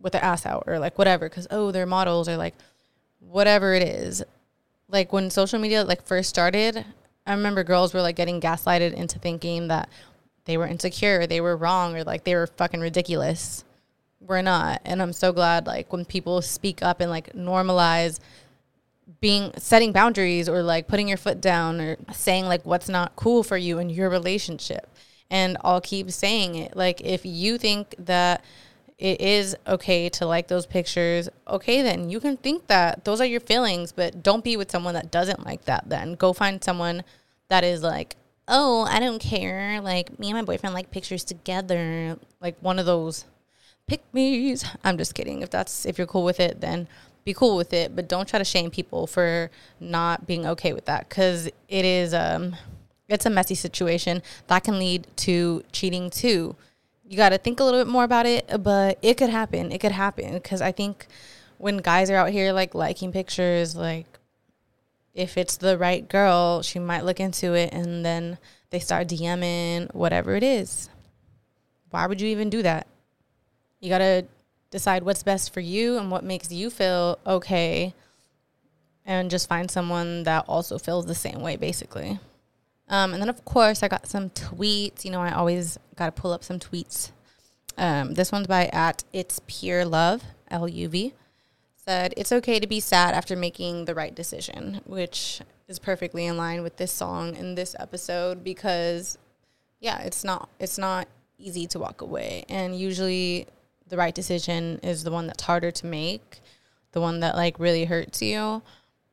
with 0.00 0.12
their 0.12 0.22
ass 0.22 0.44
out 0.44 0.64
or 0.66 0.78
like 0.78 0.98
whatever 0.98 1.28
because 1.28 1.46
oh 1.50 1.70
they're 1.70 1.86
models 1.86 2.28
or 2.28 2.36
like 2.36 2.54
whatever 3.20 3.72
it 3.72 3.82
is 3.82 4.22
like 4.88 5.12
when 5.12 5.30
social 5.30 5.58
media 5.58 5.84
like 5.84 6.04
first 6.04 6.28
started 6.28 6.84
i 7.26 7.32
remember 7.32 7.64
girls 7.64 7.94
were 7.94 8.02
like 8.02 8.16
getting 8.16 8.40
gaslighted 8.40 8.92
into 8.92 9.18
thinking 9.18 9.68
that 9.68 9.88
they 10.44 10.56
were 10.56 10.66
insecure 10.66 11.26
they 11.26 11.40
were 11.40 11.56
wrong 11.56 11.96
or 11.96 12.04
like 12.04 12.24
they 12.24 12.34
were 12.34 12.46
fucking 12.46 12.80
ridiculous 12.80 13.64
we're 14.26 14.42
not 14.42 14.80
and 14.84 15.02
i'm 15.02 15.12
so 15.12 15.32
glad 15.32 15.66
like 15.66 15.92
when 15.92 16.04
people 16.04 16.42
speak 16.42 16.82
up 16.82 17.00
and 17.00 17.10
like 17.10 17.32
normalize 17.34 18.20
being 19.20 19.52
setting 19.56 19.92
boundaries 19.92 20.48
or 20.48 20.62
like 20.62 20.86
putting 20.86 21.08
your 21.08 21.16
foot 21.16 21.40
down 21.40 21.80
or 21.80 21.96
saying 22.12 22.44
like 22.44 22.64
what's 22.64 22.88
not 22.88 23.14
cool 23.16 23.42
for 23.42 23.56
you 23.56 23.78
in 23.78 23.90
your 23.90 24.08
relationship 24.08 24.88
and 25.30 25.56
i'll 25.62 25.80
keep 25.80 26.10
saying 26.10 26.54
it 26.54 26.76
like 26.76 27.00
if 27.00 27.24
you 27.24 27.58
think 27.58 27.94
that 27.98 28.42
it 29.02 29.20
is 29.20 29.56
okay 29.66 30.08
to 30.08 30.26
like 30.26 30.46
those 30.46 30.64
pictures, 30.64 31.28
okay, 31.48 31.82
then 31.82 32.08
you 32.08 32.20
can 32.20 32.36
think 32.36 32.68
that 32.68 33.04
those 33.04 33.20
are 33.20 33.26
your 33.26 33.40
feelings, 33.40 33.90
but 33.90 34.22
don't 34.22 34.44
be 34.44 34.56
with 34.56 34.70
someone 34.70 34.94
that 34.94 35.10
doesn't 35.10 35.44
like 35.44 35.64
that. 35.64 35.88
Then 35.88 36.14
go 36.14 36.32
find 36.32 36.62
someone 36.62 37.02
that 37.48 37.64
is 37.64 37.82
like, 37.82 38.14
oh, 38.46 38.82
I 38.82 39.00
don't 39.00 39.18
care. 39.18 39.80
Like, 39.80 40.20
me 40.20 40.28
and 40.28 40.36
my 40.36 40.42
boyfriend 40.42 40.72
like 40.72 40.92
pictures 40.92 41.24
together. 41.24 42.16
Like, 42.40 42.56
one 42.60 42.78
of 42.78 42.86
those 42.86 43.24
pick 43.86 44.02
me's. 44.12 44.64
I'm 44.84 44.98
just 44.98 45.14
kidding. 45.14 45.42
If 45.42 45.50
that's, 45.50 45.86
if 45.86 45.98
you're 45.98 46.06
cool 46.06 46.24
with 46.24 46.40
it, 46.40 46.60
then 46.60 46.88
be 47.24 47.34
cool 47.34 47.56
with 47.56 47.72
it, 47.72 47.94
but 47.94 48.08
don't 48.08 48.26
try 48.26 48.38
to 48.38 48.44
shame 48.44 48.70
people 48.70 49.06
for 49.06 49.50
not 49.78 50.26
being 50.26 50.44
okay 50.46 50.72
with 50.72 50.86
that 50.86 51.08
because 51.08 51.46
it 51.46 51.84
is, 51.84 52.12
um, 52.12 52.56
it's 53.08 53.26
a 53.26 53.30
messy 53.30 53.54
situation 53.54 54.22
that 54.48 54.64
can 54.64 54.78
lead 54.78 55.06
to 55.16 55.62
cheating 55.70 56.10
too 56.10 56.56
you 57.12 57.18
got 57.18 57.28
to 57.28 57.38
think 57.38 57.60
a 57.60 57.64
little 57.64 57.78
bit 57.78 57.90
more 57.90 58.04
about 58.04 58.24
it, 58.24 58.50
but 58.62 58.98
it 59.02 59.18
could 59.18 59.28
happen. 59.28 59.70
It 59.70 59.82
could 59.82 59.92
happen 59.92 60.32
because 60.32 60.62
I 60.62 60.72
think 60.72 61.06
when 61.58 61.76
guys 61.76 62.08
are 62.08 62.16
out 62.16 62.30
here 62.30 62.54
like 62.54 62.74
liking 62.74 63.12
pictures, 63.12 63.76
like 63.76 64.06
if 65.12 65.36
it's 65.36 65.58
the 65.58 65.76
right 65.76 66.08
girl, 66.08 66.62
she 66.62 66.78
might 66.78 67.04
look 67.04 67.20
into 67.20 67.52
it 67.52 67.70
and 67.70 68.02
then 68.02 68.38
they 68.70 68.78
start 68.78 69.08
DMing 69.08 69.94
whatever 69.94 70.34
it 70.36 70.42
is. 70.42 70.88
Why 71.90 72.06
would 72.06 72.18
you 72.18 72.28
even 72.28 72.48
do 72.48 72.62
that? 72.62 72.86
You 73.82 73.90
got 73.90 73.98
to 73.98 74.24
decide 74.70 75.02
what's 75.02 75.22
best 75.22 75.52
for 75.52 75.60
you 75.60 75.98
and 75.98 76.10
what 76.10 76.24
makes 76.24 76.50
you 76.50 76.70
feel 76.70 77.18
okay 77.26 77.92
and 79.04 79.30
just 79.30 79.48
find 79.48 79.70
someone 79.70 80.22
that 80.22 80.44
also 80.48 80.78
feels 80.78 81.04
the 81.04 81.14
same 81.14 81.42
way 81.42 81.56
basically. 81.56 82.18
Um, 82.88 83.12
and 83.12 83.22
then, 83.22 83.28
of 83.28 83.44
course, 83.44 83.82
I 83.82 83.88
got 83.88 84.06
some 84.06 84.30
tweets. 84.30 85.04
You 85.04 85.10
know, 85.10 85.20
I 85.20 85.32
always 85.32 85.78
got 85.96 86.14
to 86.14 86.20
pull 86.20 86.32
up 86.32 86.44
some 86.44 86.58
tweets. 86.58 87.10
Um, 87.76 88.14
this 88.14 88.30
one's 88.30 88.46
by 88.46 88.66
at 88.66 89.02
It's 89.12 89.40
Pure 89.46 89.86
Love, 89.86 90.22
L 90.50 90.68
U 90.68 90.88
V. 90.88 91.14
Said, 91.76 92.14
It's 92.16 92.30
okay 92.30 92.60
to 92.60 92.66
be 92.66 92.80
sad 92.80 93.14
after 93.14 93.34
making 93.34 93.86
the 93.86 93.94
right 93.94 94.14
decision, 94.14 94.80
which 94.84 95.40
is 95.66 95.78
perfectly 95.78 96.26
in 96.26 96.36
line 96.36 96.62
with 96.62 96.76
this 96.76 96.92
song 96.92 97.34
in 97.34 97.56
this 97.56 97.74
episode 97.80 98.44
because, 98.44 99.18
yeah, 99.80 100.02
it's 100.02 100.22
not, 100.22 100.48
it's 100.60 100.78
not 100.78 101.08
easy 101.38 101.66
to 101.68 101.78
walk 101.80 102.02
away. 102.02 102.44
And 102.48 102.78
usually 102.78 103.48
the 103.92 103.98
right 103.98 104.14
decision 104.14 104.80
is 104.82 105.04
the 105.04 105.10
one 105.10 105.26
that's 105.26 105.42
harder 105.42 105.70
to 105.70 105.84
make, 105.84 106.40
the 106.92 107.00
one 107.00 107.20
that 107.20 107.36
like 107.36 107.60
really 107.60 107.84
hurts 107.84 108.22
you. 108.22 108.62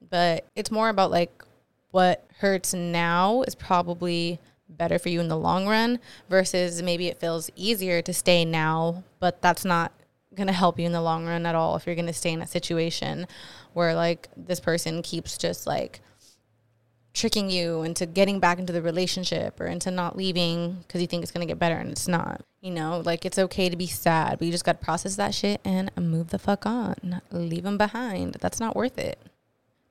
But 0.09 0.45
it's 0.55 0.71
more 0.71 0.87
about 0.87 1.11
like 1.11 1.43
what 1.91 2.25
hurts 2.37 2.73
now 2.73 3.41
is 3.41 3.55
probably 3.55 4.39
better 4.69 4.97
for 4.97 5.09
you 5.09 5.19
in 5.19 5.27
the 5.27 5.35
long 5.35 5.67
run 5.67 5.99
versus 6.29 6.81
maybe 6.81 7.07
it 7.07 7.19
feels 7.19 7.49
easier 7.57 8.01
to 8.01 8.13
stay 8.13 8.45
now, 8.45 9.03
but 9.19 9.41
that's 9.41 9.65
not 9.65 9.91
going 10.33 10.47
to 10.47 10.53
help 10.53 10.79
you 10.79 10.85
in 10.85 10.93
the 10.93 11.01
long 11.01 11.25
run 11.25 11.45
at 11.45 11.55
all 11.55 11.75
if 11.75 11.85
you're 11.85 11.95
going 11.95 12.05
to 12.05 12.13
stay 12.13 12.31
in 12.31 12.41
a 12.41 12.47
situation 12.47 13.27
where 13.73 13.93
like 13.93 14.29
this 14.37 14.61
person 14.61 15.01
keeps 15.01 15.37
just 15.37 15.67
like 15.67 15.99
tricking 17.13 17.49
you 17.49 17.83
into 17.83 18.05
getting 18.05 18.39
back 18.39 18.59
into 18.59 18.71
the 18.71 18.81
relationship 18.81 19.59
or 19.59 19.65
into 19.65 19.91
not 19.91 20.15
leaving 20.15 20.77
because 20.81 21.01
you 21.01 21.07
think 21.07 21.23
it's 21.23 21.31
going 21.31 21.45
to 21.45 21.51
get 21.51 21.59
better 21.59 21.75
and 21.75 21.91
it's 21.91 22.07
not. 22.07 22.41
You 22.61 22.71
know, 22.71 23.01
like 23.05 23.25
it's 23.25 23.39
okay 23.39 23.69
to 23.69 23.75
be 23.75 23.87
sad, 23.87 24.37
but 24.37 24.45
you 24.45 24.51
just 24.51 24.65
got 24.65 24.79
to 24.79 24.85
process 24.85 25.15
that 25.15 25.33
shit 25.33 25.61
and 25.63 25.91
move 25.97 26.29
the 26.29 26.39
fuck 26.39 26.65
on. 26.65 27.21
Leave 27.31 27.63
them 27.63 27.77
behind. 27.77 28.37
That's 28.41 28.59
not 28.59 28.75
worth 28.75 28.97
it. 28.97 29.17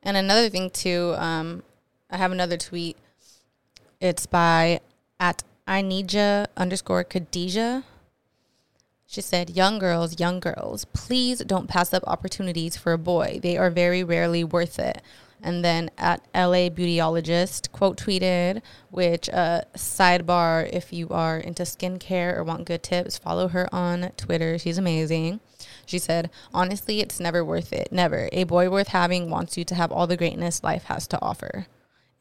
And 0.03 0.17
another 0.17 0.49
thing 0.49 0.71
too, 0.71 1.15
um, 1.17 1.63
I 2.11 2.19
have 2.19 2.33
another 2.33 2.57
tweet. 2.57 2.97
It's 4.01 4.27
by 4.27 4.81
at 5.19 5.43
I 5.67 5.83
need 5.83 6.13
ya 6.13 6.47
underscore 6.57 7.05
Khadijah. 7.05 7.85
She 9.07 9.23
said, 9.23 9.51
Young 9.51 9.79
girls, 9.79 10.21
young 10.21 10.39
girls, 10.39 10.85
please 10.87 11.41
don't 11.41 11.69
pass 11.69 11.95
up 11.95 12.05
opportunities 12.07 12.77
for 12.77 12.93
a 12.93 12.99
boy. 12.99 13.41
They 13.43 13.57
are 13.57 13.71
very 13.71 14.05
rarely 14.05 14.45
worth 14.45 14.79
it. 14.79 15.03
And 15.43 15.65
then 15.65 15.91
at 15.97 16.27
LA 16.35 16.69
Beautyologist, 16.69 17.71
quote 17.73 17.97
tweeted, 17.97 18.63
which 18.91 19.29
uh, 19.31 19.63
sidebar, 19.77 20.69
if 20.73 20.93
you 20.93 21.09
are 21.11 21.39
into 21.39 21.63
skincare 21.63 22.37
or 22.37 22.45
want 22.45 22.67
good 22.67 22.83
tips, 22.83 23.19
follow 23.19 23.49
her 23.49 23.73
on 23.73 24.11
Twitter. 24.17 24.59
She's 24.59 24.79
amazing. 24.79 25.41
She 25.87 25.99
said, 25.99 26.31
honestly, 26.53 27.01
it's 27.01 27.21
never 27.21 27.45
worth 27.45 27.73
it. 27.73 27.93
Never. 27.93 28.29
A 28.33 28.45
boy 28.45 28.69
worth 28.69 28.89
having 28.89 29.31
wants 29.31 29.57
you 29.57 29.65
to 29.65 29.75
have 29.75 29.93
all 29.93 30.07
the 30.07 30.17
greatness 30.17 30.63
life 30.63 30.85
has 30.85 31.07
to 31.09 31.23
offer. 31.23 31.67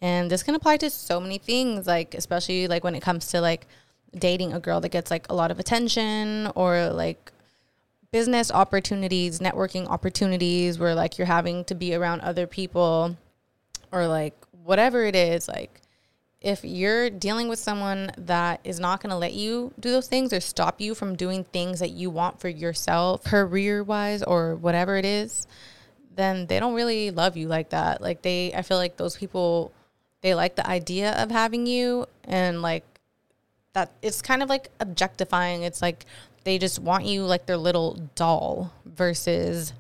And 0.01 0.30
this 0.30 0.43
can 0.43 0.56
apply 0.56 0.77
to 0.77 0.89
so 0.89 1.19
many 1.19 1.38
things, 1.38 1.88
like 1.88 2.13
especially 2.13 2.67
like 2.67 2.84
when 2.84 2.95
it 2.95 3.01
comes 3.01 3.27
to 3.30 3.41
like 3.41 3.67
dating 4.15 4.53
a 4.53 4.60
girl 4.60 4.80
that 4.82 4.89
gets 4.89 5.12
like 5.12 5.30
a 5.30 5.36
lot 5.36 5.51
of 5.51 5.60
attention 5.60 6.51
or 6.56 6.89
like 6.89 7.32
business 8.12 8.52
opportunities, 8.52 9.39
networking 9.39 9.88
opportunities 9.88 10.80
where 10.80 10.96
like 10.96 11.17
you're 11.17 11.28
having 11.28 11.63
to 11.65 11.76
be 11.76 11.93
around 11.93 12.22
other 12.22 12.48
people 12.48 13.17
or 13.91 14.08
like 14.08 14.36
whatever 14.63 15.04
it 15.04 15.15
is, 15.15 15.48
like 15.48 15.82
if 16.39 16.63
you're 16.63 17.10
dealing 17.10 17.48
with 17.48 17.60
someone 17.60 18.12
that 18.17 18.60
is 18.63 18.80
not 18.80 19.02
going 19.02 19.10
to 19.10 19.17
let 19.17 19.34
you 19.34 19.74
do 19.80 19.91
those 19.91 20.08
things 20.08 20.32
or 20.32 20.39
stop 20.39 20.80
you 20.80 20.93
from 20.93 21.15
doing 21.15 21.43
things 21.43 21.80
that 21.80 21.91
you 21.91 22.10
want 22.10 22.39
for 22.39 22.48
yourself, 22.48 23.24
career 23.24 23.84
wise 23.84 24.22
or 24.24 24.56
whatever 24.56 24.96
it 24.96 25.06
is, 25.06 25.48
then 26.15 26.48
they 26.48 26.60
don't 26.60 26.74
really 26.74 27.12
love 27.12 27.38
you 27.38 27.48
like 27.48 27.70
that. 27.70 28.02
Like 28.02 28.22
they 28.22 28.54
I 28.54 28.62
feel 28.62 28.78
like 28.78 28.98
those 28.98 29.17
people 29.17 29.72
they 30.22 30.36
like 30.36 30.56
the 30.56 30.67
idea 30.67 31.12
of 31.22 31.32
having 31.32 31.65
you 31.65 32.06
and 32.24 32.62
like 32.62 32.84
that 33.74 33.91
it's 34.02 34.22
kind 34.22 34.41
of 34.41 34.50
like 34.50 34.70
objectifying 34.80 35.62
it's 35.62 35.82
like 35.82 36.06
they 36.43 36.58
just 36.58 36.80
want 36.80 37.06
you 37.06 37.23
like 37.23 37.45
their 37.45 37.58
little 37.58 37.95
doll 38.15 38.73
versus 38.86 39.73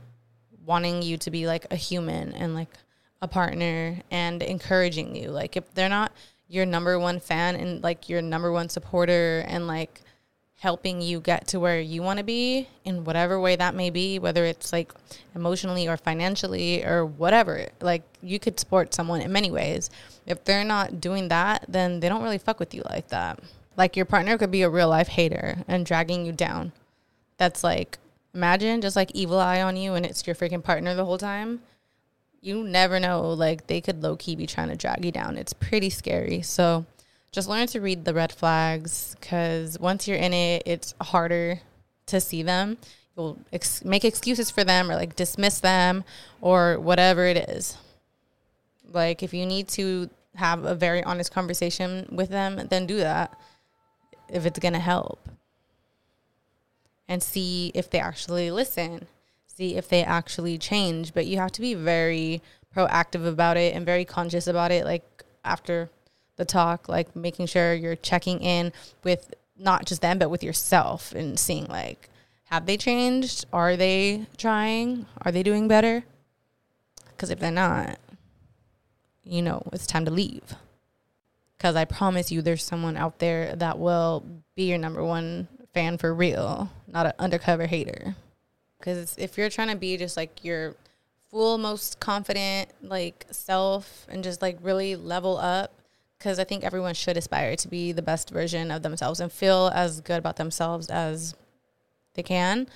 wanting 0.65 1.01
you 1.01 1.17
to 1.17 1.31
be 1.31 1.47
like 1.47 1.65
a 1.71 1.75
human 1.75 2.33
and 2.33 2.53
like 2.53 2.69
a 3.21 3.27
partner 3.27 3.97
and 4.11 4.43
encouraging 4.43 5.15
you 5.15 5.31
like 5.31 5.57
if 5.57 5.73
they're 5.73 5.89
not 5.89 6.11
your 6.49 6.65
number 6.65 6.99
one 6.99 7.19
fan 7.19 7.55
and 7.55 7.83
like 7.83 8.09
your 8.09 8.21
number 8.21 8.51
one 8.51 8.69
supporter 8.69 9.43
and 9.47 9.67
like 9.67 10.01
helping 10.59 11.01
you 11.01 11.19
get 11.19 11.47
to 11.47 11.59
where 11.59 11.79
you 11.79 12.01
want 12.01 12.17
to 12.17 12.23
be 12.23 12.67
in 12.83 13.03
whatever 13.03 13.39
way 13.39 13.55
that 13.55 13.75
may 13.75 13.91
be, 13.91 14.17
whether 14.17 14.43
it's 14.43 14.73
like 14.73 14.91
emotionally 15.35 15.87
or 15.87 15.95
financially 15.97 16.83
or 16.83 17.05
whatever. 17.05 17.67
Like 17.79 18.01
you 18.23 18.39
could 18.39 18.59
support 18.59 18.93
someone 18.93 19.21
in 19.21 19.31
many 19.31 19.51
ways. 19.51 19.91
If 20.25 20.43
they're 20.45 20.63
not 20.65 20.99
doing 20.99 21.27
that, 21.27 21.65
then 21.67 21.99
they 21.99 22.09
don't 22.09 22.23
really 22.23 22.39
fuck 22.39 22.59
with 22.59 22.73
you 22.73 22.81
like 22.89 23.09
that. 23.09 23.39
Like 23.77 23.95
your 23.95 24.05
partner 24.05 24.37
could 24.39 24.51
be 24.51 24.63
a 24.63 24.69
real 24.69 24.89
life 24.89 25.07
hater 25.07 25.59
and 25.67 25.85
dragging 25.85 26.25
you 26.25 26.31
down. 26.31 26.73
That's 27.37 27.63
like 27.63 27.99
imagine 28.33 28.81
just 28.81 28.95
like 28.95 29.11
evil 29.13 29.39
eye 29.39 29.61
on 29.61 29.77
you 29.77 29.93
and 29.93 30.05
it's 30.05 30.25
your 30.25 30.35
freaking 30.35 30.63
partner 30.63 30.95
the 30.95 31.05
whole 31.05 31.19
time. 31.19 31.61
You 32.41 32.63
never 32.63 32.99
know. 32.99 33.31
Like 33.31 33.67
they 33.67 33.79
could 33.79 34.01
low 34.01 34.15
key 34.15 34.35
be 34.35 34.47
trying 34.47 34.69
to 34.69 34.75
drag 34.75 35.05
you 35.05 35.11
down. 35.11 35.37
It's 35.37 35.53
pretty 35.53 35.91
scary. 35.91 36.41
So 36.41 36.85
just 37.31 37.47
learn 37.47 37.67
to 37.67 37.79
read 37.79 38.03
the 38.03 38.15
red 38.15 38.31
flags 38.31 39.15
because 39.19 39.79
once 39.79 40.07
you're 40.07 40.17
in 40.17 40.33
it, 40.33 40.63
it's 40.65 40.95
harder 40.99 41.61
to 42.07 42.19
see 42.19 42.41
them. 42.41 42.77
you'll 43.15 43.37
ex- 43.53 43.85
make 43.85 44.03
excuses 44.03 44.49
for 44.49 44.63
them 44.63 44.89
or 44.89 44.95
like 44.95 45.15
dismiss 45.15 45.59
them 45.59 46.03
or 46.41 46.79
whatever 46.79 47.25
it 47.25 47.37
is. 47.49 47.77
Like 48.91 49.21
if 49.21 49.35
you 49.35 49.45
need 49.45 49.67
to 49.69 50.09
have 50.33 50.65
a 50.65 50.73
very 50.73 51.03
honest 51.03 51.31
conversation 51.31 52.07
with 52.11 52.29
them, 52.29 52.67
then 52.69 52.87
do 52.87 52.97
that 52.97 53.37
if 54.29 54.45
it's 54.45 54.59
going 54.59 54.73
to 54.73 54.79
help. 54.79 55.29
And 57.07 57.23
see 57.23 57.71
if 57.73 57.89
they 57.89 57.99
actually 57.99 58.51
listen. 58.51 59.07
See 59.47 59.75
if 59.75 59.87
they 59.87 60.03
actually 60.03 60.57
change, 60.57 61.13
but 61.13 61.25
you 61.25 61.37
have 61.37 61.51
to 61.53 61.61
be 61.61 61.73
very 61.73 62.41
proactive 62.75 63.25
about 63.25 63.57
it 63.57 63.73
and 63.73 63.85
very 63.85 64.05
conscious 64.05 64.45
about 64.45 64.71
it 64.71 64.85
like 64.85 65.23
after 65.43 65.89
the 66.35 66.45
talk, 66.45 66.87
like 66.87 67.15
making 67.15 67.47
sure 67.47 67.73
you're 67.73 67.95
checking 67.95 68.39
in 68.41 68.71
with 69.03 69.33
not 69.57 69.85
just 69.85 70.01
them 70.01 70.19
but 70.19 70.29
with 70.29 70.43
yourself 70.43 71.13
and 71.13 71.39
seeing 71.39 71.65
like 71.65 72.09
have 72.49 72.65
they 72.65 72.77
changed? 72.77 73.45
Are 73.51 73.75
they 73.75 74.25
trying? 74.37 75.05
Are 75.21 75.31
they 75.33 75.43
doing 75.43 75.67
better? 75.67 76.05
Because 77.09 77.29
if 77.29 77.39
they're 77.39 77.51
not, 77.51 77.99
you 79.23 79.41
know, 79.41 79.63
it's 79.73 79.85
time 79.85 80.05
to 80.05 80.11
leave. 80.11 80.55
Because 81.57 81.75
I 81.75 81.85
promise 81.85 82.31
you, 82.31 82.41
there's 82.41 82.63
someone 82.63 82.97
out 82.97 83.19
there 83.19 83.55
that 83.55 83.79
will 83.79 84.23
be 84.55 84.63
your 84.63 84.77
number 84.77 85.03
one 85.03 85.47
fan 85.73 85.97
for 85.97 86.13
real, 86.13 86.69
not 86.87 87.07
an 87.07 87.13
undercover 87.17 87.65
hater. 87.65 88.15
Because 88.79 89.15
if 89.17 89.37
you're 89.37 89.49
trying 89.49 89.69
to 89.69 89.75
be 89.75 89.97
just 89.97 90.17
like 90.17 90.43
your 90.43 90.75
full, 91.31 91.57
most 91.57 91.99
confident, 91.99 92.69
like 92.81 93.25
self 93.31 94.05
and 94.09 94.23
just 94.23 94.41
like 94.41 94.57
really 94.61 94.95
level 94.95 95.37
up, 95.37 95.73
because 96.17 96.39
I 96.39 96.43
think 96.43 96.63
everyone 96.63 96.93
should 96.93 97.17
aspire 97.17 97.55
to 97.55 97.67
be 97.67 97.91
the 97.91 98.01
best 98.01 98.29
version 98.29 98.71
of 98.71 98.81
themselves 98.81 99.19
and 99.19 99.31
feel 99.31 99.71
as 99.73 100.01
good 100.01 100.17
about 100.17 100.35
themselves 100.37 100.89
as 100.89 101.35
they 102.13 102.23
can. 102.23 102.67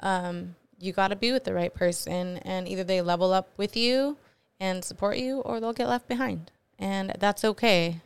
Um, 0.00 0.56
you 0.78 0.92
got 0.92 1.08
to 1.08 1.16
be 1.16 1.32
with 1.32 1.44
the 1.44 1.54
right 1.54 1.74
person, 1.74 2.38
and 2.38 2.66
either 2.66 2.84
they 2.84 3.02
level 3.02 3.32
up 3.32 3.48
with 3.56 3.76
you 3.76 4.16
and 4.58 4.84
support 4.84 5.18
you, 5.18 5.40
or 5.40 5.60
they'll 5.60 5.72
get 5.72 5.88
left 5.88 6.08
behind, 6.08 6.50
and 6.78 7.14
that's 7.18 7.44
okay. 7.44 8.00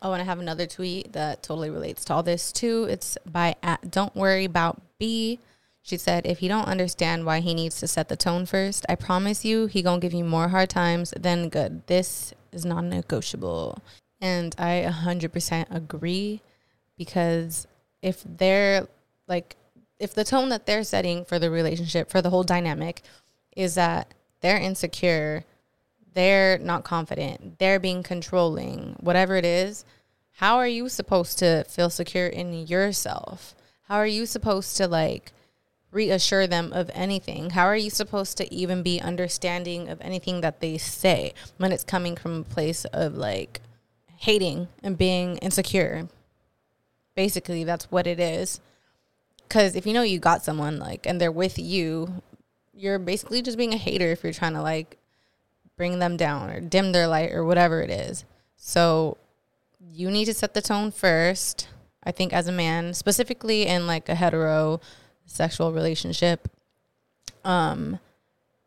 Oh, 0.00 0.12
and 0.12 0.22
I 0.22 0.24
have 0.24 0.38
another 0.38 0.66
tweet 0.66 1.12
that 1.12 1.42
totally 1.42 1.70
relates 1.70 2.04
to 2.06 2.14
all 2.14 2.22
this 2.22 2.52
too. 2.52 2.84
It's 2.84 3.18
by 3.26 3.56
at 3.62 3.90
Don't 3.90 4.14
Worry 4.14 4.44
About 4.44 4.80
B. 4.98 5.40
She 5.82 5.96
said, 5.96 6.26
if 6.26 6.42
you 6.42 6.48
don't 6.48 6.68
understand 6.68 7.24
why 7.24 7.40
he 7.40 7.54
needs 7.54 7.80
to 7.80 7.88
set 7.88 8.08
the 8.08 8.16
tone 8.16 8.46
first, 8.46 8.84
I 8.88 8.94
promise 8.94 9.44
you 9.44 9.66
he 9.66 9.82
gonna 9.82 10.00
give 10.00 10.12
you 10.12 10.24
more 10.24 10.48
hard 10.48 10.68
times 10.70 11.12
than 11.18 11.48
good. 11.48 11.86
This 11.86 12.34
is 12.52 12.64
non-negotiable. 12.64 13.78
And 14.20 14.54
I 14.58 14.86
100% 14.86 15.74
agree 15.74 16.42
because 16.96 17.66
if 18.02 18.22
they're 18.24 18.86
like 19.26 19.56
if 19.98 20.14
the 20.14 20.24
tone 20.24 20.48
that 20.50 20.66
they're 20.66 20.84
setting 20.84 21.24
for 21.24 21.38
the 21.38 21.50
relationship, 21.50 22.10
for 22.10 22.22
the 22.22 22.30
whole 22.30 22.44
dynamic, 22.44 23.02
is 23.56 23.74
that 23.74 24.14
they're 24.40 24.58
insecure, 24.58 25.44
they're 26.14 26.58
not 26.58 26.84
confident, 26.84 27.58
they're 27.58 27.80
being 27.80 28.02
controlling, 28.02 28.96
whatever 29.00 29.36
it 29.36 29.44
is, 29.44 29.84
how 30.38 30.58
are 30.58 30.68
you 30.68 30.88
supposed 30.88 31.38
to 31.40 31.64
feel 31.64 31.90
secure 31.90 32.28
in 32.28 32.66
yourself? 32.66 33.56
How 33.82 33.96
are 33.96 34.06
you 34.06 34.24
supposed 34.24 34.76
to 34.76 34.86
like 34.86 35.32
reassure 35.90 36.46
them 36.46 36.72
of 36.72 36.90
anything? 36.94 37.50
How 37.50 37.64
are 37.64 37.76
you 37.76 37.90
supposed 37.90 38.36
to 38.36 38.54
even 38.54 38.82
be 38.82 39.00
understanding 39.00 39.88
of 39.88 40.00
anything 40.00 40.40
that 40.42 40.60
they 40.60 40.78
say 40.78 41.32
when 41.56 41.72
it's 41.72 41.84
coming 41.84 42.14
from 42.16 42.40
a 42.40 42.44
place 42.44 42.84
of 42.86 43.16
like 43.16 43.60
hating 44.18 44.68
and 44.82 44.96
being 44.96 45.38
insecure? 45.38 46.08
Basically, 47.16 47.64
that's 47.64 47.90
what 47.90 48.06
it 48.06 48.20
is. 48.20 48.60
Because 49.42 49.74
if 49.74 49.86
you 49.86 49.92
know 49.92 50.02
you 50.02 50.18
got 50.18 50.44
someone 50.44 50.78
like 50.78 51.06
and 51.06 51.20
they're 51.20 51.32
with 51.32 51.58
you, 51.58 52.22
you're 52.72 52.98
basically 52.98 53.42
just 53.42 53.58
being 53.58 53.74
a 53.74 53.78
hater 53.78 54.12
if 54.12 54.22
you're 54.22 54.32
trying 54.32 54.54
to 54.54 54.62
like 54.62 54.98
bring 55.78 56.00
them 56.00 56.18
down 56.18 56.50
or 56.50 56.60
dim 56.60 56.92
their 56.92 57.06
light 57.06 57.32
or 57.32 57.44
whatever 57.44 57.80
it 57.80 57.88
is. 57.88 58.26
So 58.56 59.16
you 59.80 60.10
need 60.10 60.26
to 60.26 60.34
set 60.34 60.52
the 60.52 60.60
tone 60.60 60.90
first. 60.90 61.68
I 62.04 62.10
think 62.10 62.34
as 62.34 62.48
a 62.48 62.52
man, 62.52 62.92
specifically 62.92 63.66
in 63.66 63.86
like 63.86 64.08
a 64.10 64.14
hetero 64.14 64.80
sexual 65.24 65.72
relationship. 65.72 66.48
Um 67.44 68.00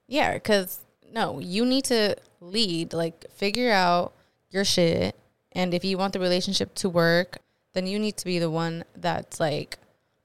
yeah, 0.08 0.40
cuz 0.40 0.80
no, 1.14 1.40
you 1.40 1.66
need 1.66 1.84
to 1.86 2.16
lead, 2.40 2.94
like 2.94 3.30
figure 3.32 3.72
out 3.72 4.14
your 4.50 4.66
shit 4.66 5.16
and 5.52 5.74
if 5.74 5.84
you 5.84 5.98
want 5.98 6.14
the 6.14 6.20
relationship 6.20 6.74
to 6.76 6.90
work, 6.90 7.40
then 7.74 7.88
you 7.88 8.00
need 8.00 8.18
to 8.18 8.26
be 8.26 8.40
the 8.40 8.50
one 8.50 8.86
that's 8.96 9.40
like 9.40 9.78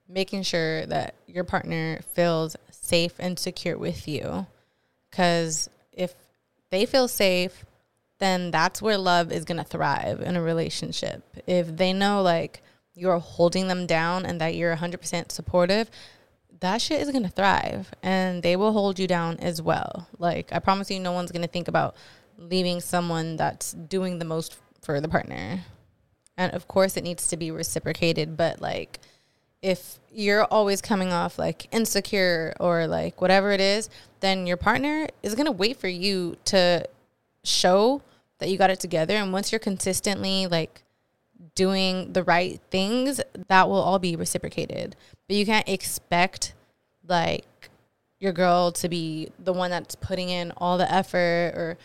making 0.09 0.45
sure 0.45 0.87
that 0.87 1.15
your 1.27 1.45
partner 1.45 2.01
feels 2.15 2.57
safe 2.71 3.15
and 3.19 3.39
secure 3.39 3.77
with 3.77 4.07
you. 4.07 4.47
Because 5.11 5.69
if 5.93 6.15
they 6.71 6.87
feel 6.87 7.09
safe, 7.09 7.65
then 8.19 8.51
that's 8.51 8.81
where 8.81 8.99
love 8.99 9.31
is 9.31 9.45
going 9.45 9.59
to 9.59 9.65
thrive 9.65 10.21
in 10.21 10.37
a 10.37 10.43
relationship. 10.43 11.23
If 11.47 11.77
they 11.77 11.93
know 11.93 12.23
like 12.23 12.63
you're 12.95 13.19
holding 13.19 13.69
them 13.69 13.87
down 13.87 14.25
and 14.25 14.41
that 14.41 14.55
you're 14.55 14.75
100% 14.75 15.31
supportive, 15.31 15.91
that 16.61 16.81
shit 16.81 17.03
is 17.03 17.11
going 17.11 17.25
to 17.25 17.29
thrive 17.29 17.93
and 18.03 18.43
they 18.43 18.57
will 18.57 18.73
hold 18.73 18.99
you 18.99 19.07
down 19.07 19.37
as 19.39 19.61
well. 19.61 20.09
Like, 20.19 20.53
I 20.53 20.59
promise 20.59 20.91
you, 20.91 20.99
no 20.99 21.13
one's 21.13 21.31
going 21.33 21.43
to 21.43 21.49
think 21.49 21.69
about 21.69 21.95
leaving 22.39 22.81
someone 22.81 23.37
that's 23.37 23.73
doing 23.73 24.19
the 24.19 24.25
most 24.25 24.57
for 24.83 25.01
the 25.01 25.09
partner. 25.09 25.61
And 26.39 26.53
of 26.55 26.69
course, 26.69 26.97
it 26.97 27.05
needs 27.05 27.29
to 27.29 27.37
be 27.37 27.51
reciprocated, 27.51 28.37
but 28.37 28.61
like, 28.61 29.01
if 29.63 29.99
you're 30.11 30.45
always 30.45 30.81
coming 30.81 31.13
off 31.13 31.39
like 31.39 31.67
insecure 31.73 32.55
or 32.61 32.87
like 32.87 33.21
whatever 33.21 33.53
it 33.53 33.61
is, 33.61 33.91
then 34.27 34.47
your 34.47 34.57
partner 34.57 35.07
is 35.23 35.35
going 35.35 35.47
to 35.47 35.53
wait 35.53 35.77
for 35.77 35.89
you 35.89 36.37
to 36.47 36.87
show 37.45 38.03
that 38.39 38.49
you 38.51 38.59
got 38.59 38.71
it 38.71 38.81
together. 38.81 39.15
And 39.15 39.33
once 39.33 39.53
you're 39.53 39.59
consistently 39.59 40.47
like 40.47 40.83
doing 41.55 42.13
the 42.13 42.23
right 42.23 42.61
things, 42.71 43.21
that 43.49 43.69
will 43.69 43.81
all 43.81 43.99
be 43.99 44.17
reciprocated. 44.17 44.97
But 45.29 45.37
you 45.37 45.47
can't 45.47 45.69
expect 45.69 46.55
like 47.07 47.71
your 48.19 48.33
girl 48.33 48.73
to 48.73 48.89
be 48.89 49.31
the 49.39 49.53
one 49.53 49.71
that's 49.71 49.95
putting 49.95 50.29
in 50.29 50.53
all 50.57 50.79
the 50.79 50.91
effort 50.93 51.53
or 51.55 51.79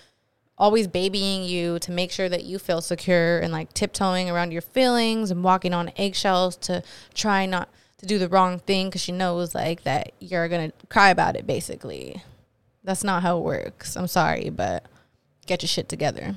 always 0.58 0.88
babying 0.88 1.43
you 1.43 1.80
to 1.80 1.91
make 1.91 2.12
sure 2.12 2.30
that 2.30 2.43
you 2.43 2.60
feel 2.60 2.82
secure 2.82 3.39
and 3.39 3.51
like 3.51 3.73
tiptoeing 3.73 4.30
around 4.30 4.51
your 4.51 4.62
feelings 4.62 5.32
and 5.32 5.43
walking 5.43 5.73
on 5.73 5.91
eggshells 5.97 6.56
to 6.56 6.84
try 7.13 7.45
not 7.45 7.67
to 7.97 8.06
do 8.06 8.19
the 8.19 8.30
wrong 8.30 8.60
thing 8.60 8.88
because 8.88 9.01
she 9.01 9.12
knows 9.12 9.56
like 9.56 9.84
that 9.84 10.12
you're 10.19 10.47
gonna 10.47 10.71
cry 10.89 11.10
about 11.10 11.36
it 11.36 11.47
basically 11.47 12.21
that's 12.84 13.04
not 13.04 13.22
how 13.22 13.38
it 13.38 13.44
works 13.44 13.96
i'm 13.96 14.08
sorry 14.08 14.50
but 14.50 14.86
get 15.46 15.62
your 15.62 15.67
shit 15.67 15.89
together 15.89 16.36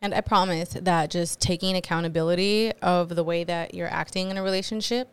and 0.00 0.14
i 0.14 0.20
promise 0.20 0.70
that 0.80 1.10
just 1.10 1.40
taking 1.40 1.76
accountability 1.76 2.72
of 2.82 3.10
the 3.10 3.24
way 3.24 3.44
that 3.44 3.74
you're 3.74 3.92
acting 3.92 4.30
in 4.30 4.36
a 4.36 4.42
relationship 4.42 5.08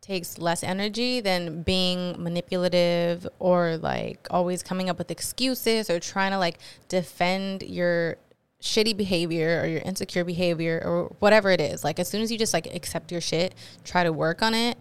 takes 0.00 0.38
less 0.38 0.62
energy 0.62 1.20
than 1.20 1.62
being 1.62 2.14
manipulative 2.22 3.28
or 3.38 3.76
like 3.76 4.26
always 4.30 4.62
coming 4.62 4.88
up 4.88 4.96
with 4.96 5.10
excuses 5.10 5.90
or 5.90 6.00
trying 6.00 6.32
to 6.32 6.38
like 6.38 6.58
defend 6.88 7.62
your 7.62 8.16
shitty 8.62 8.96
behavior 8.96 9.60
or 9.60 9.66
your 9.66 9.80
insecure 9.82 10.24
behavior 10.24 10.82
or 10.84 11.14
whatever 11.18 11.50
it 11.50 11.60
is. 11.60 11.84
Like 11.84 11.98
as 11.98 12.08
soon 12.08 12.22
as 12.22 12.32
you 12.32 12.38
just 12.38 12.54
like 12.54 12.66
accept 12.74 13.12
your 13.12 13.20
shit, 13.20 13.54
try 13.84 14.02
to 14.02 14.12
work 14.12 14.42
on 14.42 14.54
it 14.54 14.78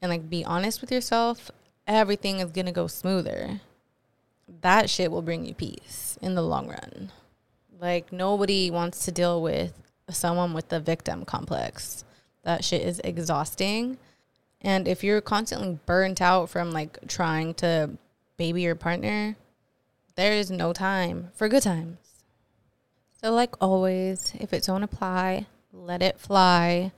and 0.00 0.10
like 0.10 0.30
be 0.30 0.44
honest 0.44 0.80
with 0.80 0.92
yourself, 0.92 1.50
everything 1.86 2.38
is 2.38 2.50
going 2.52 2.66
to 2.66 2.72
go 2.72 2.86
smoother. 2.86 3.60
That 4.60 4.90
shit 4.90 5.10
will 5.10 5.22
bring 5.22 5.44
you 5.44 5.54
peace 5.54 6.18
in 6.22 6.34
the 6.34 6.42
long 6.42 6.68
run. 6.68 7.10
Like 7.80 8.12
nobody 8.12 8.70
wants 8.70 9.04
to 9.06 9.12
deal 9.12 9.42
with 9.42 9.72
someone 10.10 10.52
with 10.52 10.68
the 10.68 10.80
victim 10.80 11.24
complex. 11.24 12.04
That 12.44 12.64
shit 12.64 12.82
is 12.82 13.00
exhausting 13.02 13.98
and 14.62 14.86
if 14.86 15.02
you're 15.02 15.20
constantly 15.20 15.78
burnt 15.86 16.22
out 16.22 16.48
from 16.48 16.70
like 16.70 16.98
trying 17.08 17.54
to 17.54 17.90
baby 18.36 18.62
your 18.62 18.76
partner, 18.76 19.36
there 20.14 20.32
is 20.32 20.50
no 20.50 20.72
time 20.72 21.30
for 21.34 21.48
good 21.48 21.64
times. 21.64 21.98
So, 23.20 23.32
like 23.32 23.54
always, 23.60 24.32
if 24.38 24.52
it 24.52 24.64
don't 24.64 24.82
apply, 24.82 25.46
let 25.72 26.02
it 26.02 26.18
fly. 26.18 26.92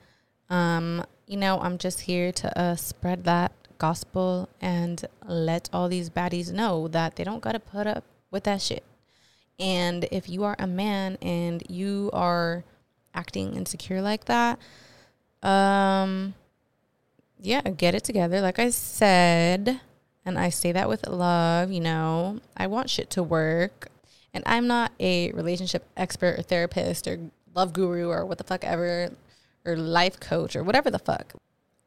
Um, 0.50 1.04
you 1.26 1.38
know, 1.38 1.58
I'm 1.60 1.78
just 1.78 2.02
here 2.02 2.32
to 2.32 2.58
uh, 2.58 2.76
spread 2.76 3.24
that 3.24 3.52
gospel 3.78 4.48
and 4.60 5.04
let 5.26 5.68
all 5.72 5.88
these 5.88 6.10
baddies 6.10 6.52
know 6.52 6.88
that 6.88 7.16
they 7.16 7.24
don't 7.24 7.40
got 7.40 7.52
to 7.52 7.60
put 7.60 7.86
up 7.86 8.04
with 8.30 8.44
that 8.44 8.62
shit. 8.62 8.84
And 9.58 10.06
if 10.10 10.28
you 10.28 10.44
are 10.44 10.56
a 10.58 10.66
man 10.66 11.16
and 11.22 11.62
you 11.68 12.10
are 12.12 12.64
acting 13.14 13.54
insecure 13.54 14.02
like 14.02 14.24
that, 14.24 14.58
um, 15.42 16.34
yeah, 17.38 17.60
get 17.62 17.94
it 17.94 18.04
together. 18.04 18.40
Like 18.40 18.58
I 18.58 18.70
said, 18.70 19.80
and 20.24 20.38
I 20.38 20.48
say 20.48 20.72
that 20.72 20.88
with 20.88 21.06
love, 21.06 21.70
you 21.70 21.80
know, 21.80 22.40
I 22.56 22.66
want 22.66 22.90
shit 22.90 23.10
to 23.10 23.22
work. 23.22 23.88
And 24.32 24.42
I'm 24.46 24.66
not 24.66 24.92
a 24.98 25.30
relationship 25.32 25.86
expert 25.96 26.38
or 26.38 26.42
therapist 26.42 27.06
or 27.06 27.18
love 27.54 27.72
guru 27.72 28.08
or 28.08 28.26
what 28.26 28.38
the 28.38 28.44
fuck 28.44 28.64
ever 28.64 29.10
or 29.64 29.76
life 29.76 30.18
coach 30.18 30.56
or 30.56 30.64
whatever 30.64 30.90
the 30.90 30.98
fuck. 30.98 31.34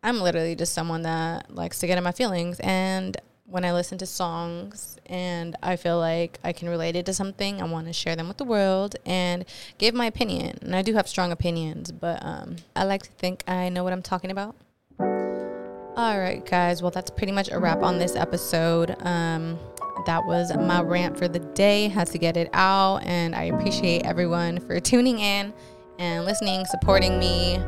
I'm 0.07 0.21
literally 0.21 0.55
just 0.55 0.73
someone 0.73 1.01
that 1.01 1.53
likes 1.53 1.79
to 1.79 1.87
get 1.87 1.97
in 1.97 2.03
my 2.05 2.13
feelings. 2.13 2.61
And 2.61 3.17
when 3.45 3.65
I 3.65 3.73
listen 3.73 3.97
to 3.97 4.05
songs 4.05 4.97
and 5.05 5.53
I 5.61 5.75
feel 5.75 5.99
like 5.99 6.39
I 6.45 6.53
can 6.53 6.69
relate 6.69 6.95
it 6.95 7.05
to 7.07 7.13
something, 7.13 7.61
I 7.61 7.65
want 7.65 7.87
to 7.87 7.93
share 7.93 8.15
them 8.15 8.29
with 8.29 8.37
the 8.37 8.45
world 8.45 8.95
and 9.05 9.43
give 9.77 9.93
my 9.93 10.05
opinion. 10.05 10.59
And 10.61 10.73
I 10.73 10.81
do 10.81 10.93
have 10.93 11.09
strong 11.09 11.33
opinions, 11.33 11.91
but 11.91 12.23
um, 12.23 12.55
I 12.73 12.85
like 12.85 13.03
to 13.03 13.09
think 13.09 13.43
I 13.49 13.67
know 13.67 13.83
what 13.83 13.91
I'm 13.91 14.01
talking 14.01 14.31
about. 14.31 14.55
All 14.97 16.17
right, 16.17 16.41
guys. 16.45 16.81
Well, 16.81 16.91
that's 16.91 17.09
pretty 17.09 17.33
much 17.33 17.51
a 17.51 17.59
wrap 17.59 17.83
on 17.83 17.99
this 17.99 18.15
episode. 18.15 18.95
Um, 19.01 19.59
that 20.05 20.25
was 20.25 20.55
my 20.55 20.81
rant 20.81 21.17
for 21.17 21.27
the 21.27 21.39
day. 21.39 21.89
Had 21.89 22.07
to 22.07 22.17
get 22.17 22.37
it 22.37 22.49
out, 22.53 22.99
and 23.03 23.35
I 23.35 23.45
appreciate 23.45 24.05
everyone 24.05 24.61
for 24.61 24.79
tuning 24.79 25.19
in 25.19 25.53
and 25.99 26.23
listening, 26.23 26.65
supporting 26.65 27.19
me. 27.19 27.59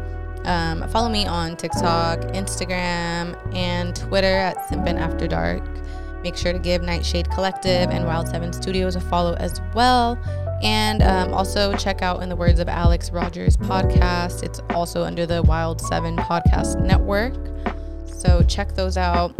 Um, 0.49 0.89
follow 0.89 1.09
me 1.09 1.27
on 1.27 1.55
TikTok, 1.57 2.21
Instagram, 2.33 3.37
and 3.55 3.95
Twitter 3.95 4.25
at 4.25 4.57
Simpin 4.67 4.99
After 4.99 5.27
Dark. 5.27 5.61
Make 6.23 6.35
sure 6.35 6.51
to 6.51 6.57
give 6.57 6.81
Nightshade 6.81 7.29
Collective 7.29 7.91
and 7.91 8.03
Wild 8.03 8.27
Seven 8.27 8.51
Studios 8.51 8.95
a 8.95 8.99
follow 8.99 9.35
as 9.35 9.61
well. 9.75 10.17
And 10.63 11.03
um, 11.03 11.35
also 11.35 11.75
check 11.77 12.01
out, 12.01 12.23
in 12.23 12.29
the 12.29 12.35
words 12.35 12.59
of 12.59 12.67
Alex 12.67 13.11
Rogers 13.11 13.57
podcast, 13.57 14.41
it's 14.41 14.59
also 14.71 15.03
under 15.03 15.27
the 15.27 15.43
Wild 15.43 15.81
Seven 15.81 16.17
Podcast 16.17 16.83
Network. 16.83 17.35
So 18.07 18.41
check 18.41 18.73
those 18.73 18.97
out. 18.97 19.35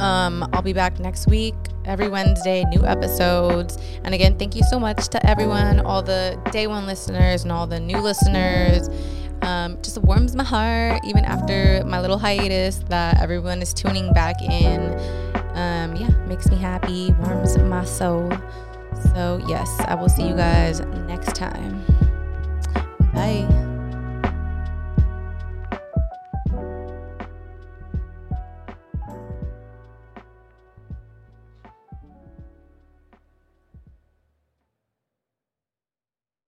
Um, 0.00 0.48
I'll 0.54 0.62
be 0.62 0.72
back 0.72 0.98
next 0.98 1.26
week, 1.26 1.54
every 1.84 2.08
Wednesday, 2.08 2.64
new 2.64 2.86
episodes. 2.86 3.76
And 4.04 4.14
again, 4.14 4.38
thank 4.38 4.56
you 4.56 4.62
so 4.62 4.80
much 4.80 5.08
to 5.08 5.24
everyone, 5.28 5.80
all 5.80 6.02
the 6.02 6.40
day 6.50 6.66
one 6.66 6.86
listeners 6.86 7.42
and 7.42 7.52
all 7.52 7.66
the 7.66 7.78
new 7.78 7.98
listeners. 7.98 8.88
Um, 9.42 9.78
just 9.82 9.98
warms 9.98 10.34
my 10.36 10.44
heart 10.44 11.00
even 11.04 11.24
after 11.24 11.82
my 11.84 12.00
little 12.00 12.18
hiatus 12.18 12.78
that 12.88 13.20
everyone 13.20 13.62
is 13.62 13.72
tuning 13.72 14.12
back 14.12 14.40
in. 14.42 14.80
Um, 15.54 15.96
yeah, 15.96 16.10
makes 16.26 16.48
me 16.50 16.56
happy, 16.56 17.12
warms 17.20 17.56
my 17.58 17.84
soul. 17.84 18.30
So, 19.14 19.42
yes, 19.48 19.68
I 19.80 19.94
will 19.94 20.08
see 20.08 20.26
you 20.26 20.34
guys 20.34 20.80
next 21.06 21.34
time. 21.34 21.84
Bye. 23.12 23.59